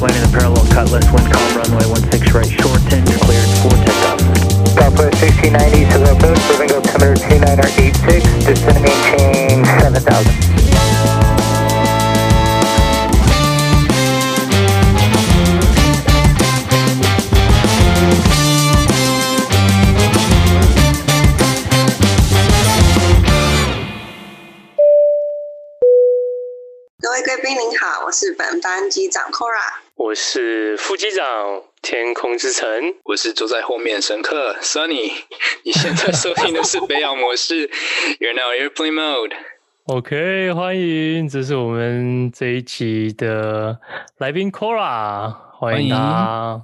[0.00, 1.82] Landing the parallel cutlass, wind calm, runway
[2.12, 4.22] 16 right, shorten, cleared for takeoff.
[4.78, 10.30] Southwest 1690, civil approach, moving altimeter 2986, descending maintain 7000.
[27.00, 31.24] 各位贵宾您好，我是本班机长 Cora，我是副机长
[31.82, 32.68] 天空之城，
[33.02, 35.10] 我是坐在后面的乘客 Sunny。
[35.64, 37.68] 你现在收听的是北洋模式，
[38.20, 39.32] You're now airplane mode。
[39.86, 43.76] OK，欢迎，这是我们这一期的
[44.18, 46.62] 来宾 Cora，欢迎他。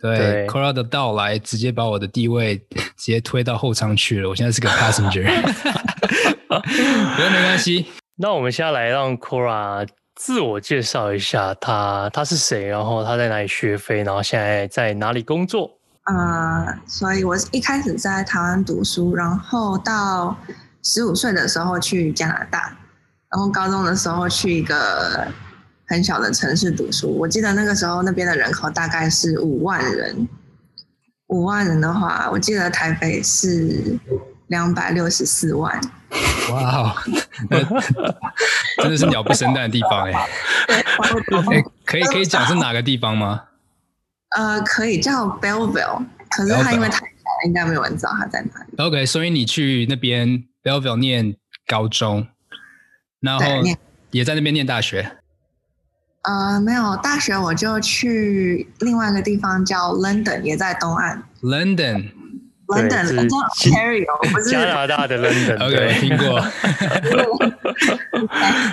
[0.00, 2.56] 对，对，Cora 的到来直接把我的地位
[2.96, 5.26] 直接推到后舱去了，我现在是个 passenger。
[6.48, 7.84] 不过没关系。
[8.16, 9.86] 那我们现在来让 Cora
[10.22, 15.70] 自我介绍一下他，他是谁，然后他在哪里学飞，然后现在在哪里工作？
[16.04, 20.36] 呃，所以我一开始在台湾读书，然后到
[20.82, 22.76] 十五岁的时候去加拿大，
[23.30, 25.26] 然后高中的时候去一个
[25.86, 27.08] 很小的城市读书。
[27.18, 30.28] 我记得那个时候那边的人口大概是五万人，
[31.28, 33.98] 五万人的话，我记得台北是
[34.50, 35.80] 两百六十四万。
[36.50, 36.96] 哇哦，
[38.82, 41.64] 真的是鸟不生蛋的地方哎、欸！
[41.84, 43.44] 可以可以讲是哪个地方吗？
[44.30, 48.74] 呃，可以叫 Belleville，可是它因为太小了，应该没有人知道它在哪里。
[48.78, 51.36] OK，所以你去那边 Belleville 念
[51.68, 52.26] 高中，
[53.20, 53.44] 然后
[54.10, 55.18] 也在那边念大学。
[56.22, 61.22] 呃，没有大学，我就去另外一个地方叫 London，也在东岸。
[61.40, 62.10] London。
[62.70, 65.58] London，是 Ontario，不是加拿大的 London。
[65.66, 66.40] OK，听过，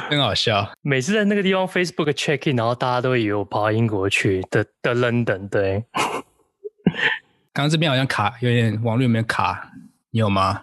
[0.09, 0.69] 很好笑。
[0.81, 5.47] 每次在那个地方 Facebook check in，然后大家都以为我跑到英国去的的 London。
[5.49, 5.83] 对，
[7.53, 9.71] 刚刚这边好像卡，有点网络有没有卡？
[10.11, 10.59] 你有吗？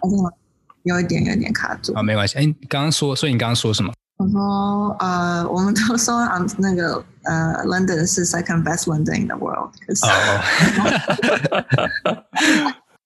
[0.83, 1.91] 有一点，有一点卡住。
[1.93, 2.37] 啊，没关系。
[2.37, 3.91] 哎，你刚刚说，所以你刚刚说什么？
[4.17, 9.71] 我说，呃，我们都说啊，那个呃，London 是 second best London in the world。
[10.03, 10.07] 哦。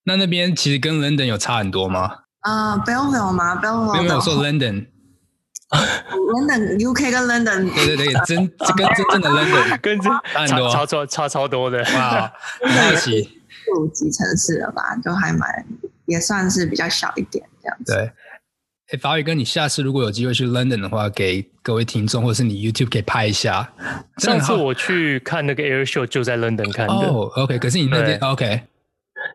[0.09, 2.11] 那那边其实跟 London 有差很多吗？
[2.39, 4.87] 啊、uh,，Belleville 吗？Belleville 没有没有说 London。
[5.69, 8.37] London UK 跟 London 对对对，真
[8.75, 11.77] 跟真正的 London 跟这差很多，差超差超多的。
[11.93, 13.29] 哇，在一起
[13.77, 14.81] 五级城市了吧？
[15.03, 15.47] 都还蛮
[16.07, 17.93] 也算是比较小一点这样子。
[17.93, 18.11] 对，
[18.91, 23.71] 哎，法语哥，你下次如果有机会去 London 的话，给各位听众或者是你 YouTube 可以拍一下。
[24.17, 26.93] 上次我去看那个 Air Show 就在 London 看的。
[26.93, 28.63] 哦、oh,，OK，可是你那边 OK。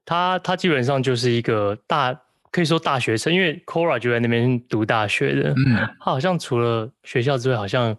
[0.05, 2.15] 他他基本上就是一个大，
[2.51, 5.51] 可以说大学生，因为 Cora 就在那边读大学的。
[5.51, 7.97] 嗯，他好像除了学校之外，好像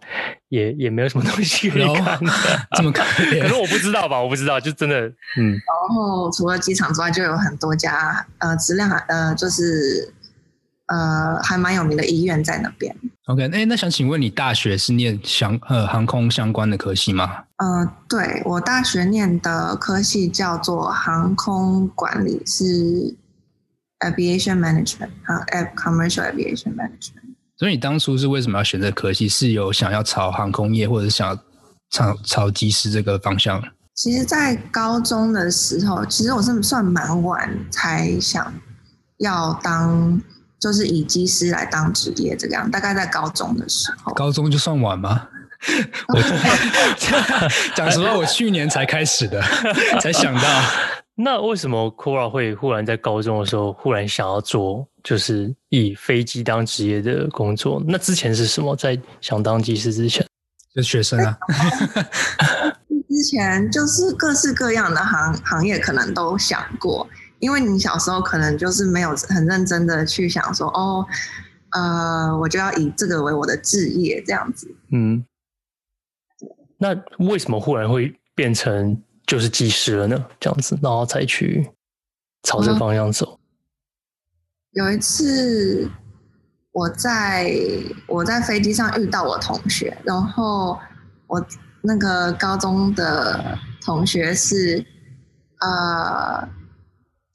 [0.48, 2.32] 也也没有什么东西可以看的。
[2.76, 3.06] 这么看？
[3.40, 4.20] 可是我不知道吧？
[4.20, 5.00] 我不知道，就真的
[5.38, 5.50] 嗯。
[5.50, 10.14] 然后除了机场之外，就有很多家呃质量呃就是
[10.86, 12.94] 呃还蛮有名的医院在那边。
[13.26, 17.42] OK，哎，那想请问你大学是念相呃航空相关的科系吗？
[17.58, 23.16] 呃，对，我大学念的科系叫做航空管理，是
[24.00, 25.44] aviation management 啊
[25.74, 27.34] ，commercial aviation management。
[27.56, 29.28] 所以你当初是为什么要选择科系？
[29.28, 31.36] 是有想要朝航空业，或者是想要
[31.90, 33.62] 朝朝机师这个方向？
[33.94, 38.52] 其实，在高中的时候，其实我是算蛮晚才想
[39.18, 40.20] 要当。
[40.58, 44.14] 就是以机师来当职业这个样，大概在高中的时候。
[44.14, 45.28] 高中就算晚吗？
[46.08, 46.20] 我
[47.74, 49.40] 讲实话，我去年才开始的，
[50.00, 50.42] 才想到。
[51.18, 57.82] 那为什么 Cora 会忽然在高中的时候忽然想要做，就是以飞机当职业的工作？
[57.86, 58.76] 那之前是什么？
[58.76, 60.26] 在想当机师之前，
[60.74, 61.38] 就学生啊。
[63.08, 67.08] 之前就是各式各样的行行业，可能都想过。
[67.38, 71.06] 因为你小时候可能就是没有很认真的去想说哦，
[71.70, 74.68] 呃，我就要以这个为我的志业这样子。
[74.92, 75.24] 嗯，
[76.78, 80.26] 那为什么忽然会变成就是技师了呢？
[80.38, 81.70] 这样子，然后才去
[82.42, 83.38] 朝这个方向走。
[84.72, 85.90] 嗯，有一次，
[86.72, 87.52] 我在
[88.06, 90.78] 我在飞机上遇到我同学，然后
[91.26, 91.44] 我
[91.82, 94.84] 那个高中的同学是
[95.60, 96.48] 呃。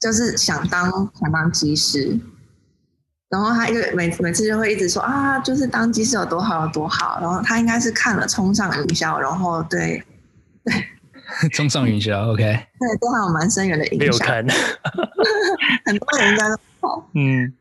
[0.02, 2.20] 就是想当想当技师，
[3.32, 7.18] 然后他因为每每次就会一直说啊，就是当机是有多好有多好。
[7.22, 10.04] 然后他应该是看了《冲上云霄》，然后对
[10.66, 10.74] 对，
[11.56, 14.00] 《冲上云霄》OK，对，对他有蛮深远的影响。
[14.00, 14.46] 没有看，
[15.86, 17.10] 很多人应该都好。
[17.16, 17.54] 嗯，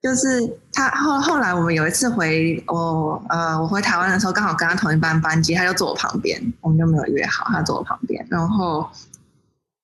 [0.00, 8.88] 就是他后后来我们有一次回我呃我回台湾的时候，刚好跟他同一班班机，他就坐我旁边，我们就没有约好，他坐我旁边，然后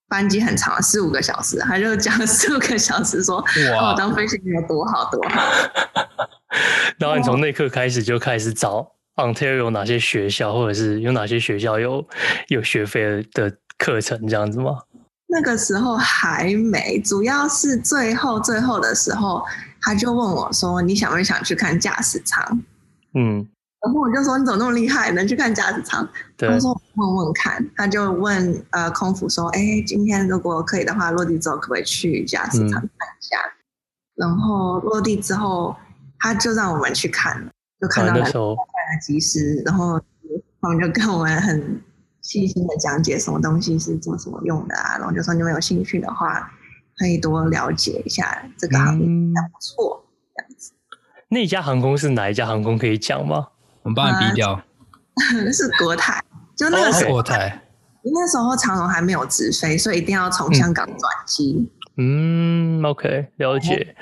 [0.09, 3.37] 班机很长，四五个小时，他就讲了四五个小时说，
[3.75, 5.41] 哇，我当飞行员有多好多好。
[6.97, 12.07] 然后你从那刻开始就开始找 Ontario 有哪些学校，或者是有哪些学校有
[12.47, 14.79] 有学费的课程这样子吗？
[15.27, 19.43] 那个时候还没，主要是最后最后的时候。
[19.79, 22.63] 他就问我说：“你想不想去看驾驶舱？”
[23.13, 23.47] 嗯，
[23.87, 33.55] 然后我就说：“你怎么那么厉害，能去看驾驶舱？”对他说：“问问看。”他就问呃空服说：“哎，今天如果可以的话，落地之后可不可以去驾驶舱看一下？”嗯、
[34.15, 35.75] 然后落地之后，
[36.19, 37.49] 他就让我们去看了，
[37.79, 38.23] 就看到了
[39.01, 39.99] 机师，然后
[40.61, 41.81] 他们就跟我们很
[42.21, 46.51] 细心的讲解什么东西是做什么用的啊，然后就说你们有兴趣的话。
[46.99, 50.03] 可以多了解一下这个行业，还不错，
[50.35, 50.71] 这样子。
[51.29, 52.75] 那家航空是哪一家航空？
[52.75, 53.49] 可以讲吗？
[53.87, 54.51] 我们帮你逼掉。
[54.51, 54.61] 啊、
[55.53, 56.21] 是国泰，
[56.57, 57.63] 就那个时候、哦、国泰。
[58.03, 61.65] 那时候长荣还没有直飞，所以一定要从香港转机。
[61.95, 63.95] 嗯，OK，了解。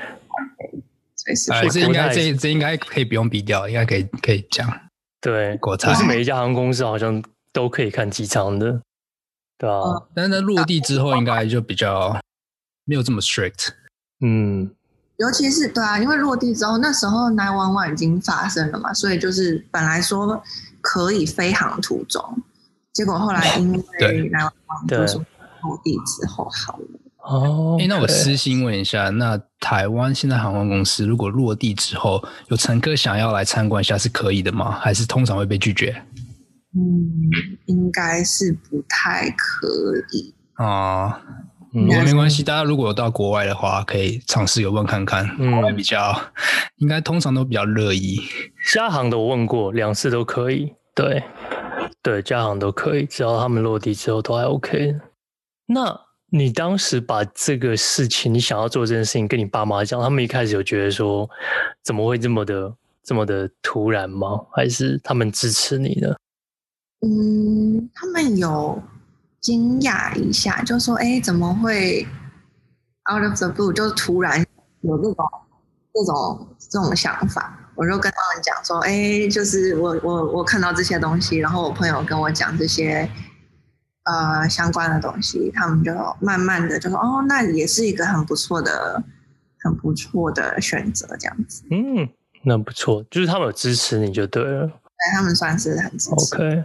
[1.51, 4.67] 哎，这应该这这应该可以不用逼掉，应该可以可以讲。
[5.21, 5.93] 对，国泰。
[5.93, 7.23] 不是每一家航空公司好像
[7.53, 8.81] 都可以看机舱的，
[9.59, 9.81] 对啊。
[9.81, 12.19] 嗯、但是在落地之后，应该就比较。
[12.87, 13.69] 没有这么 strict，
[14.21, 14.69] 嗯，
[15.17, 20.41] 尤其是对啊，因为落地之后，那时候911已经发生了嘛，所以就是本来说
[20.81, 22.21] 可以飞航途中，
[22.93, 24.51] 结果后来因为911
[24.87, 26.85] 就是落地之后好了。
[27.27, 34.77] 哦，哎，那我私心问一下，那台湾现在航空公司如果落地之后有乘客想要来参观一下，是可以的吗？
[34.79, 36.03] 还是通常会被拒绝？
[36.75, 37.31] 嗯，
[37.65, 39.67] 应该是不太可
[40.11, 41.07] 以啊。
[41.07, 42.41] 嗯，没关系。
[42.41, 45.27] 大家如果有到国外的话，可以尝试有问看看。
[45.37, 46.15] 嗯，国外比较
[46.77, 48.21] 应该通常都比较乐意。
[48.73, 51.23] 加航的我问过两次都可以，对
[52.01, 54.95] 对，加航都可以，只要他们落地之后都还 OK。
[55.67, 55.99] 那
[56.29, 61.29] 你当时把这个事情，你想要做这件事情，跟你爸妈讲，他们一开始有觉得说
[61.83, 62.73] 怎么会这么的
[63.03, 64.39] 这么的突然吗？
[64.53, 66.15] 还是他们支持你呢？
[67.01, 68.81] 嗯，他们有。
[69.45, 72.01] 惊讶一下，就说：“哎，怎么会
[73.13, 74.43] out of the blue 就突然
[74.81, 75.29] 有这种
[75.93, 83.07] 这种这种想法？”我就跟他们讲说：“哎，就是我我我看到这些东西，然后我朋友跟我讲这些
[84.05, 89.03] 呃相关的东西，他们就慢慢的就说：‘哦，那也是一个很不错的、
[89.59, 92.09] 很不错的选择。’这样子，嗯，
[92.41, 96.35] 那不错，就是他们有支持你就对了，对，他们算是很支持。
[96.35, 96.63] OK。”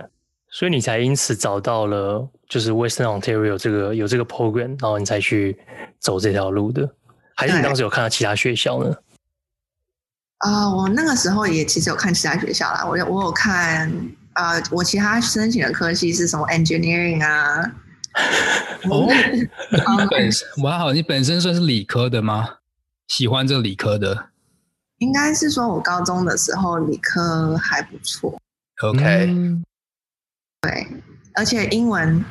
[0.53, 5.56] 所以你才因此找到了，就是 Western Ontario 这个有这个 program，然后你才去
[6.00, 6.87] 走这条路的，
[7.37, 8.94] 还是你当时有看到其他学校呢？
[10.38, 13.88] 啊、呃，我那个时候也其实有看其他学校啦，我有我有看
[14.32, 17.62] 啊、呃，我其他申请的科系是什么 engineering 啊？
[18.91, 19.06] 哦，
[19.70, 22.56] 你本身哇好，你本身算是理科的吗？
[23.06, 24.26] 喜欢这个理科的？
[24.99, 28.37] 应该是说我高中的时候理科还不错。
[28.82, 29.26] OK。
[29.29, 29.64] 嗯
[30.62, 30.87] 对，
[31.35, 32.25] 而且英文，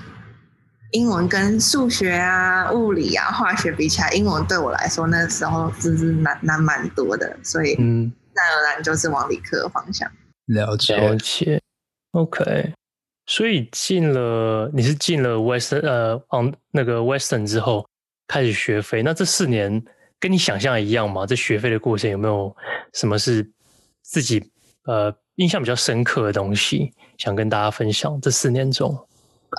[0.92, 10.10] 英文跟数学啊、物理啊、化学比起来，英文对我来说那时候就是难难蛮多的，所以嗯，自然而然就是往理科方向。
[10.46, 11.62] 了解，了解。
[12.12, 12.74] OK，
[13.28, 17.88] 所以进了，你是进了 Western 呃，往那个 Western 之后
[18.28, 19.84] 开始学飞，那这四年
[20.20, 21.26] 跟你想象一样吗？
[21.28, 22.56] 这学飞的过程有没有
[22.94, 23.48] 什么是
[24.02, 24.52] 自己
[24.86, 26.94] 呃印象比较深刻的东西？
[27.18, 28.98] 想跟大家分享这四年中，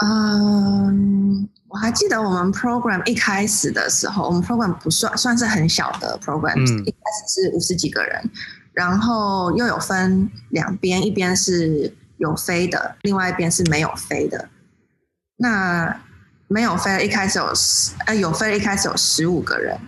[0.02, 8.30] 嗯，我还记得我们 program 一开始的时候，我们 program 不算算是很小的 program，嗯，一开始是五十几个人，
[8.72, 14.48] 然后又有分两边，一边是有飞的，另外一边是没有飞的。
[15.36, 15.98] 那
[16.48, 19.78] 没有飞一开始有十，呃，有飞一开始有十五个人，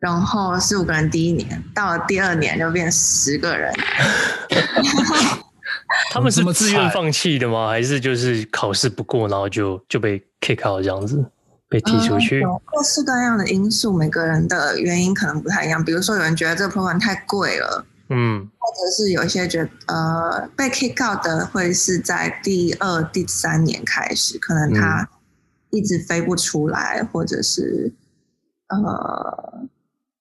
[0.00, 3.72] 然后十五个人第一年，到了第二年就变十个人。
[6.12, 7.68] 他们是自愿放弃的吗？
[7.68, 11.24] 还是就是考试不过，然后就就被 kick out 这样子
[11.68, 12.40] 被踢出去？
[12.40, 15.84] 有各式各样的因素，每个人的原因可能不太一样。
[15.84, 25.08] 比如说，有人觉得这个 program 太贵了，嗯，或者是有一些觉得呃被 kick out 的会是在第二、第三年开始，可能他
[25.70, 27.92] 一直飞不出来，嗯、或者是
[28.68, 29.68] 呃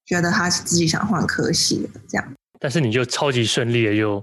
[0.10, 2.34] 觉得他是自己想换科系的这样。
[2.60, 4.22] 但是你就超级顺利的就。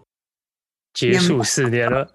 [0.94, 2.08] 结束四年了。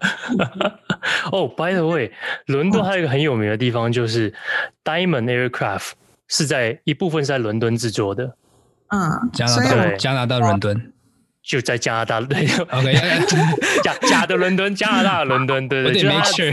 [1.30, 2.10] 哦、oh,，by the way，
[2.46, 4.34] 伦敦还有一个很有名的地方，就是
[4.82, 5.92] Diamond Aircraft
[6.26, 8.34] 是在一部分是在伦敦制作的，
[8.88, 10.92] 嗯，加拿大加拿大伦敦，
[11.44, 12.92] 就在加拿大，对 OK，
[13.84, 16.52] 假假的伦敦，加拿大的伦敦，对对，我得就 make sure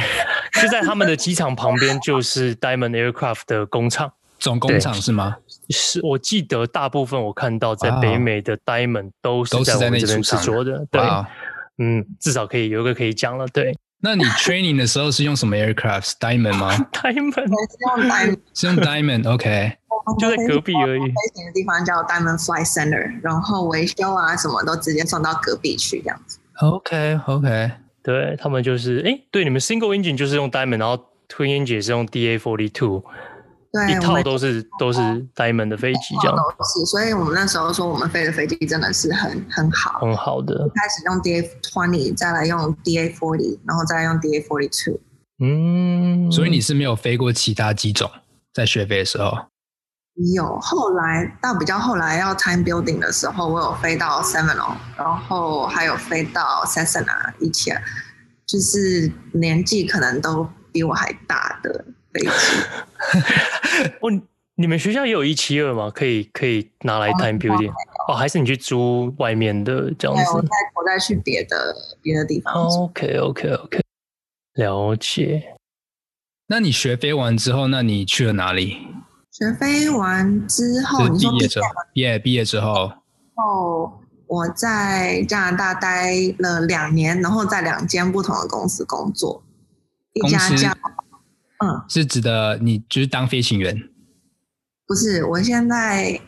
[0.61, 4.13] 就在他们的机场旁边，就是 Diamond Aircraft 的工厂。
[4.39, 5.37] 总工厂是吗？
[5.69, 11.01] 是我记得大部分我看到在北美的 Diamond 都是在那在我们这边里出厂制作的，对，
[11.77, 19.77] 嗯，至少可以有一个可以讲了，对那你 training 的时候是用什么 aircraft？Diamond 吗？，Diamond 是用 Diamond，是用 Diamond？OK，
[20.17, 26.39] 就在隔壁而已飞行的地方叫 Diamond Flight Center，然后维修啊什么都直接送到隔壁去这样子。
[26.61, 33.11] OK，OK，对他们就是，哎，对，你们 Single Engine 就是用 Diamond，然后 Twin Engine 也是用 DA Forty Two，对，
[33.89, 34.99] 一套都是都是
[35.35, 39.99] Diamond 的飞机，这样都是，所以我们那时候说我们飞的飞机真的是很很好。
[39.99, 44.99] 很好的，开始用 DA twenty，再来用 DA forty，然后再用 DA forty two。
[45.41, 48.09] 嗯，所以你是没有飞过其他机种，
[48.53, 49.31] 在学飞的时候。
[50.35, 57.71] 有后来到比较后来要 time building 的时候，我有飞到 Seminole，然后还有飞到 Cessna 一起，
[58.45, 62.29] 就是年纪可能都比我还大的飞机。
[64.01, 64.21] 哦，
[64.55, 65.89] 你们学校也有一七二吗？
[65.89, 67.71] 可以可以拿来 time building
[68.07, 72.53] 哦，还是你去租外面的这样子，我子再我再去别的别的地方。
[72.53, 73.81] ？OK OK OK，
[74.55, 75.55] 了解。
[76.47, 78.87] 那你学飞完之后，那你去了哪里？
[79.31, 82.91] 学飞完之后，毕业之后，毕业毕业之后，
[83.35, 89.41] 后我在加拿大待了两年，然后在两间不同的公司工作，
[90.13, 90.75] 一家叫
[91.63, 93.75] 嗯，是指的你就是当飞行员。
[94.87, 96.19] 不是，我现在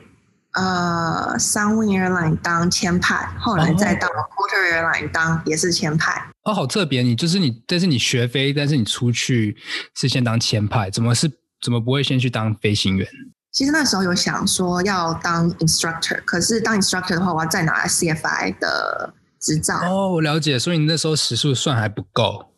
[0.53, 6.29] 呃，Sunwing Airline 当签派，后来再到 Porter Airline 当也是签派。
[6.43, 7.01] 哦，好特别！
[7.01, 9.55] 你就是你，但是你学飞，但是你出去
[9.95, 13.07] 是先当签派，怎么是怎么不会先去当飞行员？
[13.51, 19.77] 其实那时候有想说要当 instructor，可是当 instructor 的话，我要再拿 CFI 的执照。
[19.79, 22.50] 哦，我了解，所以你那时候时数算还不够，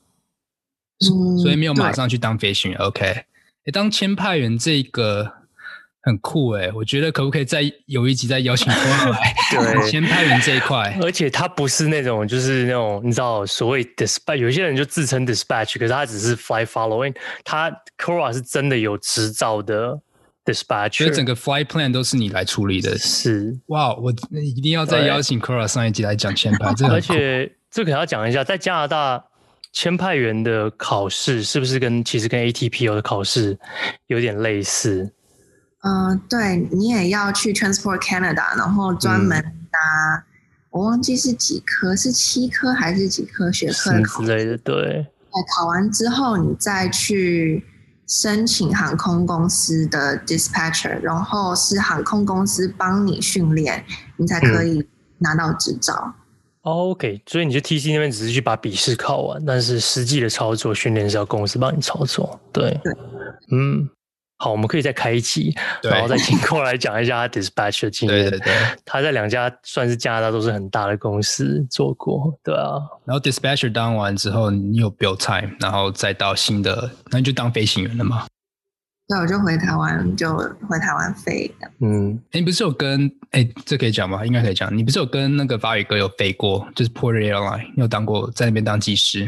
[1.11, 2.79] 嗯，所以没有马上去当飞行员。
[2.79, 5.31] OK，诶当签派员这个
[6.01, 9.33] 很酷诶，我觉得可不可以再有一集再邀请他来？
[9.53, 17.15] 对签派员这一块，而且他不是那种，就是那种你知道所谓 dispatch，有些人就自称 dispatch，可是他只是 fly following。
[17.43, 19.97] 他 Cora 是真的有执照的
[20.43, 22.97] dispatch，所以整个 flight plan 都是你来处理的。
[22.97, 29.23] 是，哇，我一定要再邀请 Cora 上一集来讲签派，这个而且这可要讲一下，在加拿大
[29.73, 33.57] 签派员的考试是不是跟其实跟 ATPO 的考试
[34.07, 35.11] 有点类似？
[35.81, 40.23] 嗯、呃，对你也要去 Transport Canada，然后专门拿，嗯
[40.69, 45.05] 我忘记是几科，是七科还是几科学科的考之类的，对。
[45.55, 47.63] 考完之后，你再去
[48.07, 53.83] 申请航空公司的 dispatcher，然后是航空公司帮你训练，
[54.17, 54.87] 你才可以
[55.19, 56.15] 拿到执照。
[56.63, 62.39] OK，所以你去 TC 那边只是去把笔试考完，但是实际的操作训练是要公司帮你操作。
[62.53, 62.93] 对，对
[63.51, 63.89] 嗯，
[64.37, 65.53] 好，我们可以再开一集，
[65.83, 68.29] 然后再请过来讲一下他 dispatch 的经验。
[68.29, 68.53] 对对对。
[68.85, 72.79] 他在两家算是加拿大都是很大的公司做过，对啊。
[73.03, 78.25] 然后 dispatcher 当完之后，你有 build time，然后再到新的，那你就当飞行员了嘛？
[79.07, 80.33] 对，我就回台湾，就
[80.69, 81.69] 回台湾飞的。
[81.81, 84.25] 嗯，哎，你不是有跟哎，这可以讲吗？
[84.25, 84.75] 应该可以讲。
[84.75, 89.25] 你不是有跟那个法语哥有飞过，就是 Porter Airline，有当过在那边当技师？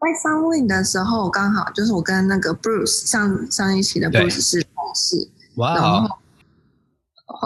[0.00, 6.08] 在 Sunwing 的时候，刚好就是我跟那个 Bruce 上上一期的 Bruce 是同事，哇、然哦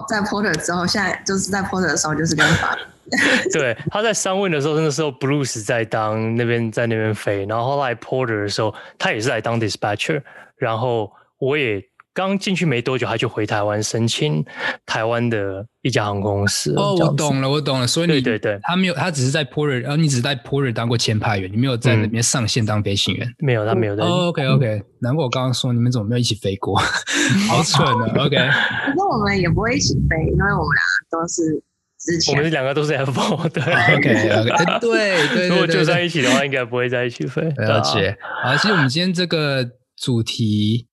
[0.07, 2.77] 在 Porter 之后，现在就是在 Porter 的时候就是跟法
[3.53, 10.23] 对，他在 Sunwing 的时候，那时候 Bruce 在当那边在那边飞，然后后来 Porter 的时候，他也是来当 dispatcher，
[10.57, 11.11] 然后
[11.43, 11.83] 我也
[12.15, 14.45] 刚进去没多久，他就回台湾申请
[14.87, 16.73] 台湾的一家航空公司。
[16.77, 17.87] 哦，我懂了，我懂了。
[17.87, 23.29] 所以你对对对他没有，他只是在 Porter，然后你只是在 Porter 当过签派员，你没有在那边上线当飞行员。
[23.39, 24.05] 没有，他没有在。
[24.05, 26.79] 哦，OK OK，难怪我刚刚说你们怎么没有一起飞过，
[27.51, 28.07] 好蠢啊！
[28.25, 31.61] OK，可是我们也不会一起飞，因为我们俩都是
[31.99, 33.63] 之前我们两个都是 F4，对。
[33.63, 37.43] OK OK， 对对如果对对，就在一起的话，应该不会在一起飞。
[37.57, 38.17] 了解。
[38.45, 40.87] 好，其实我们今天这个主题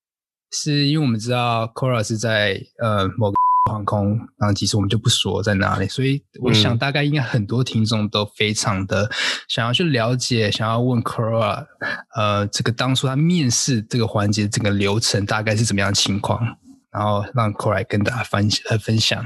[0.51, 3.37] 是因为我们知道 Cora 是在呃某个
[3.69, 9.07] 航空然后其实，我们就不说在哪里，所以我想大概应该很多听众都非常的
[9.47, 11.67] 想要去了解，想要问 Cora，
[12.15, 16.43] 呃，这个当初他面试这个环节整个流程大概是怎么样的情况，
[16.91, 19.23] 然后让 Cora 跟大家分呃分享。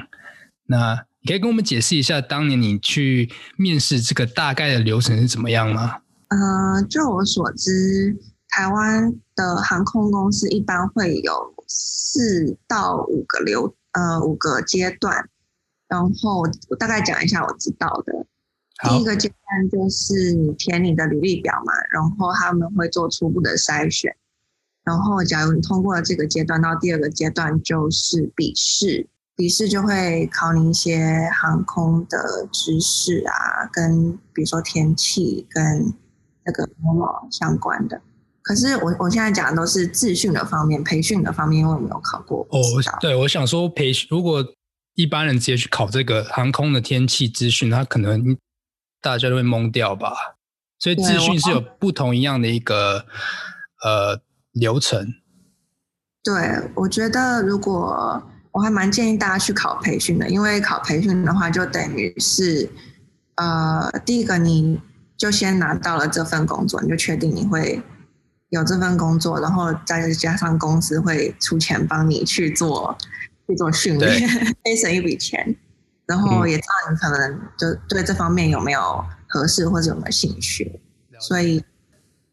[0.66, 6.00] 那你可以跟我们解释一下，当年你去面试这个大概的流程是怎么样吗？
[6.28, 8.18] 呃，就我所知，
[8.56, 15.28] 台湾的航空公司一般会有四到五个流呃五个阶段，
[15.88, 18.28] 然后我大概讲一下我知道的。
[18.88, 24.16] 第一个阶段就是你填你的履历表嘛，然后他们会做初步的筛选，
[24.84, 35.92] 然后假如你通过了这个阶段，到第二个阶段就是笔试，笔试就会考你一些航空的知识啊，跟比如说天气跟
[36.46, 36.70] 那个
[37.32, 38.00] 相关的。
[38.44, 42.48] 可是我我现在讲的都是自训的方面，培训的方面，因为我没有考过。
[42.52, 42.60] 哦，
[43.02, 44.46] 对，我想说培训，如果
[44.94, 48.38] 一般人直接去考这个航空的天气资讯，他可能。
[49.02, 50.14] 大家都会懵掉吧，
[50.80, 53.06] 所以资讯是有不同一样的一个
[53.84, 54.22] 呃
[54.54, 55.14] 流程。
[56.24, 56.34] 对，
[56.74, 58.24] 我觉得如果
[58.54, 62.70] 我还蛮建议大家去考培训的，因为考培训的话，就等于是
[63.36, 64.80] 呃，第一个你
[65.18, 67.84] 就先拿到了这份工作，你就确定你会
[68.54, 72.96] 有这份工作，然后再加上公司会出钱帮你去做
[73.48, 74.22] 去做训练，
[74.64, 75.56] 可以省一笔钱。
[76.06, 80.80] 然后也知道你可能就对这方面有没有合适或者有没有兴趣，
[81.20, 81.64] 所以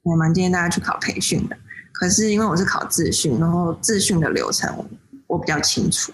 [0.03, 1.57] 我蛮建议大家去考培训的。
[1.93, 4.87] 可是因为我是考自训，然后自训的流程
[5.27, 6.13] 我比较清楚。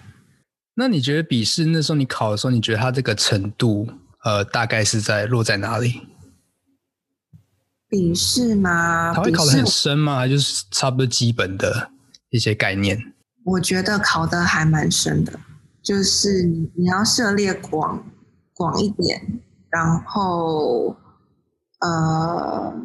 [0.75, 3.89] 那你觉得笔试那时候你考的时候，你觉得它这个程度
[4.23, 6.01] 呃大概是在落在哪里？
[7.89, 9.13] 笔试吗？
[9.13, 10.17] 它会考得很深吗？
[10.17, 11.91] 还就是差不多基本的
[12.29, 13.13] 一些概念？
[13.45, 15.39] 我觉得考得还蛮深的。
[15.81, 18.03] 就是你要涉猎广
[18.53, 19.39] 广一点，
[19.69, 20.95] 然后
[21.79, 22.75] 呃，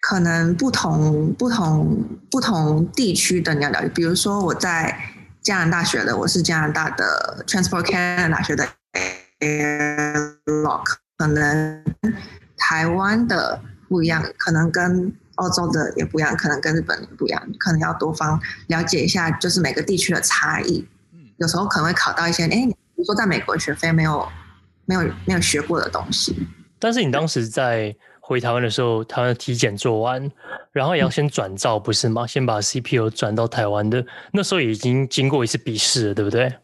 [0.00, 4.96] 可能不同不同不同地区的你要了解，比如说我在
[5.42, 8.68] 加拿大学的，我是加拿大的 Transport Canada 大学的
[9.40, 10.84] Airlock，
[11.16, 11.82] 可能
[12.56, 20.86] 台湾的不一样，可能跟澳洲的也不一样，可能跟日本的不一样，可能要多方了解一下，就是每个地区的差异。
[21.38, 24.26] 有时候可能会考到一些，哎，比如说在美国学费没有
[24.86, 26.46] 没有没有学过的东西。
[26.78, 30.30] 但是你当时在回台湾的时候，台湾的体检做完，
[30.72, 32.24] 然后也要先转照，不是吗？
[32.24, 36.54] 嗯、先把 CPO 转到台湾的，那时候已经经过一次笔试了，对不对？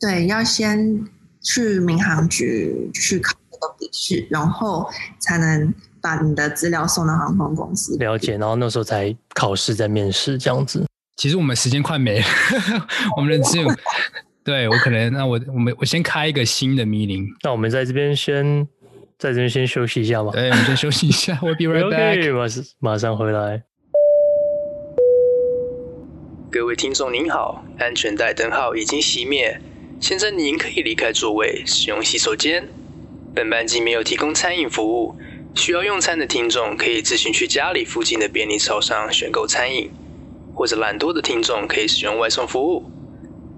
[0.00, 1.08] 对，要先
[1.40, 5.72] 去民航局去考这个笔试，然后才能
[6.02, 7.96] 把你的资料送到航空公司。
[7.98, 10.84] 了解，然后那时候才考试在面试这样子。
[11.16, 12.26] 其实我们时间快没了，
[13.16, 13.68] 我们的只有，
[14.42, 18.66] 对我可能那我我们我先开一个新的 meeting，那我们在这边先
[19.18, 20.30] 在这边先休息一下吧。
[20.32, 23.62] 对，我们先休息一下， We'll be right back，马上马上回来。
[26.50, 29.60] 各位听众您好，安全带灯号已经熄灭，
[30.00, 32.68] 现在您可以离开座位，使用洗手间。
[33.34, 35.16] 本班机没有提供餐饮服务，
[35.54, 39.90] 需要用餐的听众可以自行去家里附近的便利超商选购餐饮。
[40.54, 42.84] 或者懒惰的听众可以使用外送服务。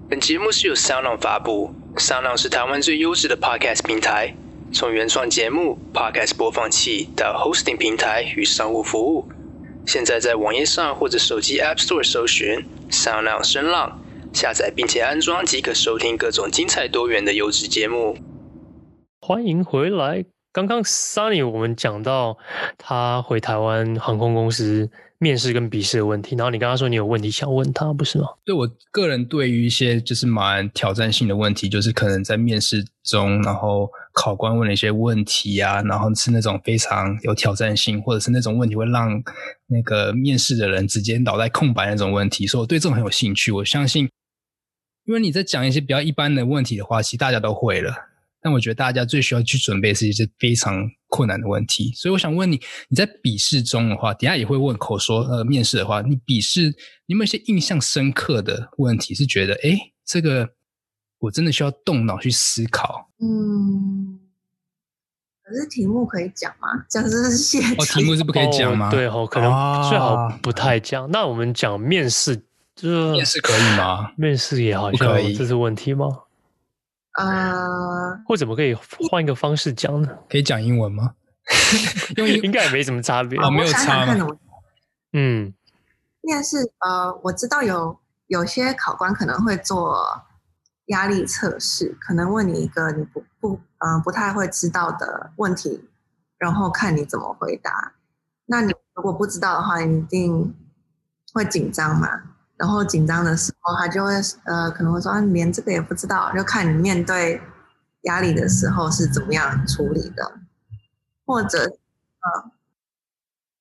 [0.09, 4.33] 本节目是由 SoundOn 发布，SoundOn 是台湾最优质的 Podcast 平台，
[4.71, 9.27] 从原创节目、Podcast 播放器到 Hosting 平台与商务服务。
[9.85, 13.99] 现在在网页上或者手机 App Store 搜寻 SoundOn 声浪，
[14.33, 18.17] 下载并且安装即可收听各种精彩多元的优质节目。
[19.19, 20.23] 欢迎回来。
[20.55, 22.37] 刚刚 Sunny 我们讲到
[22.77, 24.89] 他回台湾航空公司。
[25.17, 28.27] 面试跟笔试的问题，然后你刚刚说你有问题想问他，不是吗？
[28.43, 39.09] 对，我个人对于一些就是蛮挑战性的问题，就是可能在面试中，然后考官问了一些问题啊，然后是那种非常有挑战性，或者是那种问题会让
[39.67, 43.53] 那个面试的人直接脑袋空白那种问题，所以我对这种很有兴趣。
[43.53, 44.09] 我相信，
[45.05, 47.93] 因为你在讲一些比较一般的问题的话，其实大家都会了。
[48.45, 56.67] 但我觉得大家最需要去准备的是一些非常困难的问题，所以我想问你，你在笔试中的话，等下也会问口说，呃，面试的话，你笔试
[57.07, 59.15] 你有没有一些印象深刻的问题？
[59.15, 60.47] 是觉得，哎，这个
[61.17, 63.09] 我真的需要动脑去思考。
[63.19, 64.19] 嗯，
[65.43, 66.85] 可是题目可以讲吗？
[66.87, 68.89] 讲这是现哦，题目是不可以讲吗？
[68.89, 69.49] 哦对哦，可能
[69.89, 71.05] 最好不太讲。
[71.05, 72.35] 啊、那我们讲面试，
[72.75, 74.11] 就是面试可以吗？
[74.15, 76.05] 面试也好像可以，这是问题吗？
[77.17, 78.73] 啊，uh, 或怎么可以
[79.09, 80.09] 换一个方式讲呢？
[80.29, 81.13] 可以讲英文吗？
[82.17, 84.27] 用应该也没什么差别，哦，没有差吗？
[85.13, 85.53] 嗯，
[86.21, 89.95] 面试呃，我知道有有些考官可能会做
[90.87, 95.87] 压力测试，可能问你一个你不不嗯、呃、不太会知道的问题，
[96.37, 97.93] 然后看你怎么回答。
[98.47, 100.53] 那你如果不知道的话，你一定
[101.33, 102.09] 会紧张嘛？
[102.57, 104.13] 然后紧张的时候，他就会
[104.45, 107.41] 呃，可能会说啊，你连这个也不知道，就看你面对
[108.03, 110.39] 压力的时候是怎么样处理的，
[111.25, 112.51] 或者呃，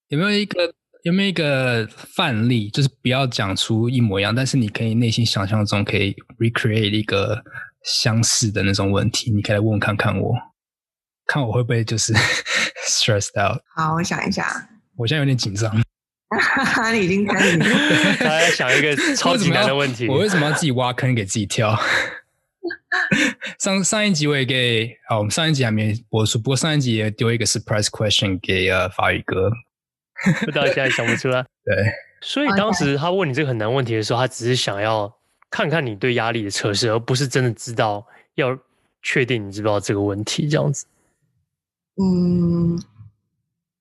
[0.08, 7.42] 有没有一个有没有一个范例，就是不要讲出一模一样，但是你可以内心想象中可以 recreate 一个
[7.82, 10.34] 相似的那种问题，你可以来问问看看我，
[11.26, 12.12] 看我会不会就是
[12.88, 13.60] stressed out。
[13.74, 14.68] 好，我想一下。
[14.96, 15.74] 我现在有点紧张。
[16.92, 17.58] 你已经开始，
[18.18, 20.08] 他在想一个超级难的问题。
[20.08, 21.78] 我为什么要自己挖坑给自己跳？
[23.58, 29.50] 上上一集我也给，好，我们上一集还没播出，不过上一集也丢一个 surprise question 给呃法语哥，
[30.40, 31.42] 不知道现在想不出来。
[31.64, 31.76] 对，
[32.20, 35.12] 所以当时他问你这个很难问题的时候，他只是想要
[35.50, 38.56] 看看你对压力的测试，而不是真的知道要
[39.02, 40.86] 确定你知不知道这个问题这样子。
[42.00, 42.80] 嗯。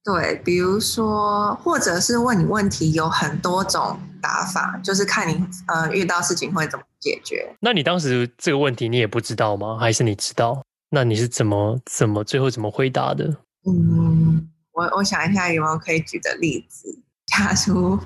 [0.04, 7.56] 对，比如说，或者是问你问题，有很多种打法，就是看你呃遇到事情会怎么解决。
[7.62, 9.78] 那你当时这个问题你也不知道吗？
[9.80, 10.62] 还是你知道？
[10.90, 13.26] 那你是怎么怎么最后怎么回答的？
[13.66, 17.00] 嗯，我我想一下有没有可以举的例子。
[17.26, 17.98] 假如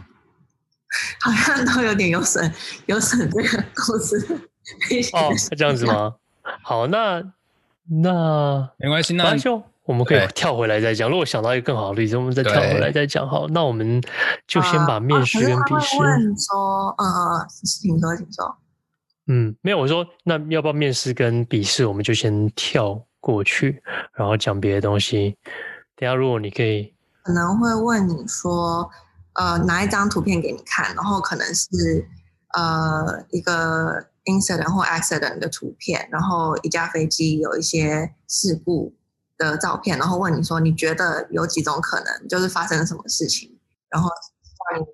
[1.19, 2.53] 好像都有点有损
[2.85, 4.39] 有损这个公司。
[5.13, 6.13] 哦，这样子吗？
[6.61, 7.23] 好，那
[8.03, 9.63] 那没关系，那就。
[9.87, 11.09] 我们可以跳回来再讲。
[11.09, 13.25] 如果想到一个更好的例子，我们再跳回来再讲。
[13.27, 14.01] 好，那我们
[14.45, 15.95] 就先把面试跟笔试。
[15.95, 18.57] 啊啊、问说，嗯嗯，请说，请说。
[19.27, 23.81] 嗯，没有，我说那要不要面试跟笔试，我们就先跳过去，
[24.13, 25.37] 然后讲别的东西。
[25.95, 28.89] 等下，如果你可以，可能会问你说，
[29.35, 32.05] 呃，拿一张图片给你看，然后可能是
[32.57, 38.93] 呃一个 incident 或 accident 的图片，然后一架飞机有一些事故。
[39.37, 43.49] 的照片，然后问你说，你觉得有几种可能，就是发生了什么事情，
[43.89, 44.09] 然后
[44.71, 44.85] 让你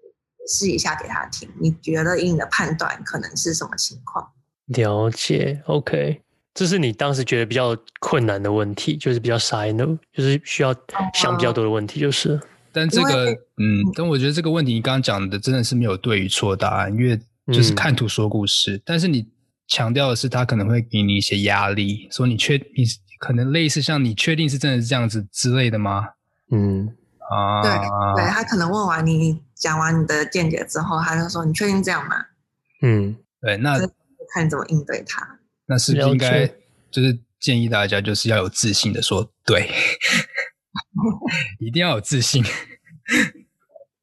[0.47, 4.27] 试一下给他听，你觉得以你的判断可能是什么情况？
[4.67, 6.21] 了解，OK，
[6.53, 10.73] 这是你当时觉得比较困难的问题，就是比较 side note，就是需要
[11.13, 12.39] 想比较多的问题，就是。
[12.71, 17.19] 但这个，嗯，但我觉得这个问题你刚刚讲的真的是没有对与错答案，因为
[17.53, 19.27] 就是看图说故事，嗯、但是你
[19.67, 22.85] 强调的是他可能会给你一些压力，说你确你。
[23.19, 26.09] 可能类似像你确定是真的是这样子之类的吗？
[26.51, 26.93] 嗯
[27.31, 27.71] 啊，对
[28.17, 32.17] 对，他可能问完你讲完你的见解之后，他就说，你确定这样吗？
[32.81, 33.79] 嗯，对，那
[34.33, 35.39] 看你怎么应对他。
[35.67, 36.45] 那是不是应该
[36.91, 39.71] 就是建议大家就是要有自信的说对，
[41.59, 42.43] 一定要有自信。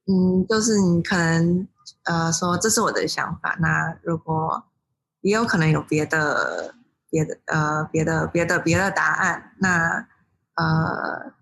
[0.06, 1.68] 嗯，就是你可能
[2.04, 4.64] 呃说，这是我的想法，那如果
[5.20, 6.74] 也有可能有别的。
[7.12, 10.06] 别的呃，别的别的别的答案，那
[10.54, 11.32] 呃，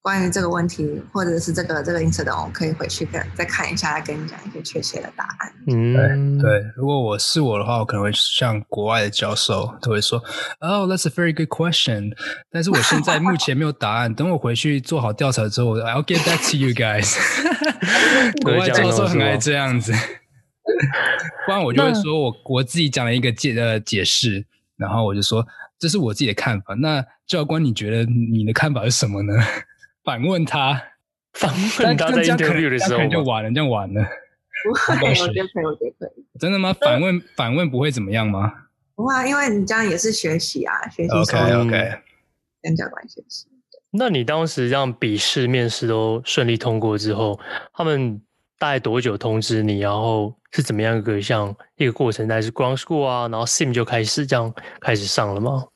[0.00, 5.52] 关于这个问题或者是这个这个 incident，我可以回去跟再看一下，来跟你讲一些确切的答案。
[5.66, 6.64] 嗯，对对。
[6.74, 10.18] 如果我是我的话，我可能会像国外的教授都会说
[10.60, 12.16] ，Oh, that's a very good question。
[12.50, 17.14] 但是我现在目前没有答案，等我回去做好调查之后，I'll get back to you guys。
[18.42, 19.92] 国外教授很爱这样子，
[21.46, 24.44] 不然我就会说我我自己讲了一个解呃解释。
[24.76, 25.42] 然后我就说，
[25.78, 26.74] 这是我自己的看法。
[26.74, 29.32] 那教官，你觉得你的看法是什么呢？
[30.04, 30.78] 反问他，
[31.32, 31.50] 反
[31.80, 34.04] 问他在 interview 的时候，就完了，就完了。
[34.64, 36.26] 不会，我觉得可以，我觉得可以。
[36.38, 36.74] 真的吗？
[36.78, 38.52] 反问，反问不会怎么样吗？
[38.94, 41.10] 不会啊，因为你这样也是学习啊，学习。
[41.10, 41.98] OK，OK。
[42.60, 43.46] 跟教官学习。
[43.92, 47.40] 那你当时让笔试、面试都顺利通过之后，
[47.72, 48.20] 他们
[48.58, 49.80] 大概多久通知你？
[49.80, 52.26] 然后是怎么样一个像一个过程？
[52.28, 55.66] 还是 ground school 啊，然后 sim 就开始这样开始上了吗？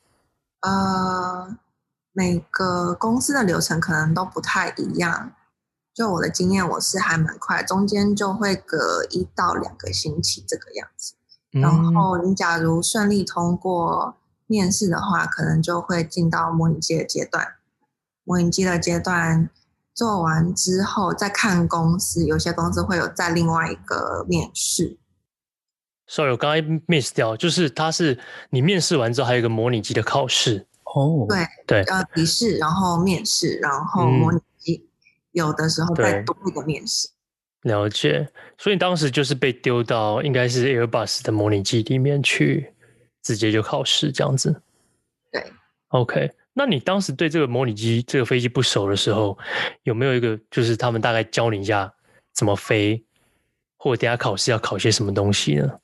[0.61, 1.57] 呃，
[2.13, 5.33] 每个公司的流程可能都不太一样。
[5.93, 11.15] 就我的经验，我是还蛮快，中间就会隔一到两个星期这个样子。
[11.53, 14.17] 嗯、然后你假如顺利通过
[14.47, 17.57] 面试的话，可能就会进到模拟机的阶段。
[18.25, 19.51] 模拟机的阶段。
[20.01, 24.97] 做完之后再看公司，有些公司会有再另外一个面试。
[26.07, 30.67] Sorry，我刚才 miss 掉，就是它是你面试完之后还有一个模拟机的考试。
[30.85, 34.89] 哦、oh，对对，呃，笔试，然后面试，然后模拟机，嗯、
[35.33, 37.07] 有的时候再多一个面试。
[37.65, 42.73] 了解，所以当时就是被丢到应该是 Airbus 的模拟机里面去，
[43.23, 44.63] 直接就考试这样子。
[45.31, 45.53] 对
[45.89, 46.33] ，OK。
[46.53, 49.39] 那你当时对这个模拟机、这个飞机不熟的时候，
[49.85, 51.93] 有没有一个就是他们大概教你一下
[52.35, 53.05] 怎么飞，
[53.77, 55.79] 或者等下考试要考些什么东西呢？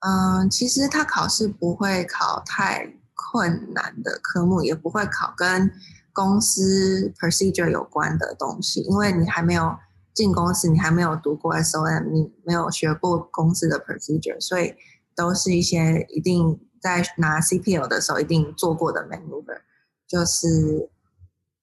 [0.00, 5.70] 嗯，其实他考试不会考太困难的科目，也不会考跟
[6.12, 9.76] 公司 procedure 有关的东西，因为你还没有
[10.12, 14.74] 进公司，你还没有读过 SOM，你没有学过公司的 procedure，所以
[15.14, 19.60] 都是一些一定在拿 CPL 的时候一定做过的 maneuver。
[20.12, 20.90] 就是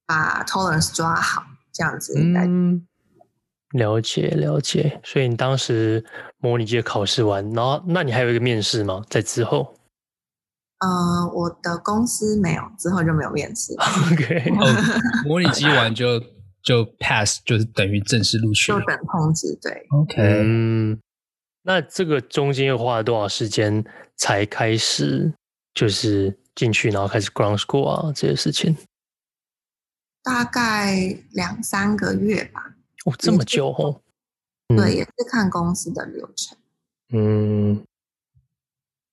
[0.08, 2.16] 把 tolerance 抓好，这样子。
[2.18, 2.88] 嗯，
[3.74, 5.00] 了解了解。
[5.04, 6.04] 所以你当时
[6.40, 9.04] 模拟机考试完，然后那你还有一个面试吗？
[9.08, 9.76] 在之后？
[10.80, 13.76] 呃，我的公司没有，之后就没有面试。
[14.12, 14.66] OK， 哦，
[15.26, 16.20] 模拟机完就
[16.64, 19.56] 就 pass，就是等于正式录取，就等通知。
[19.62, 20.16] 对，OK。
[20.44, 21.00] 嗯，
[21.62, 23.86] 那这个中间又花了多少时间
[24.16, 25.32] 才开始，
[25.76, 28.76] 就是进去，然后开始 ground school 啊这些事情？
[30.22, 32.76] 大概两三个月吧。
[33.06, 34.02] 哦，这么久哦。
[34.76, 36.58] 对，也是看公司的流程。
[37.14, 37.84] 嗯，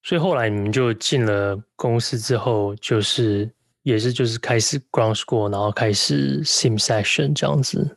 [0.03, 3.49] 所以后来你们就进了公司之后，就是
[3.83, 7.97] 也是就是开始 ground school，然后开始 sim session 这样子，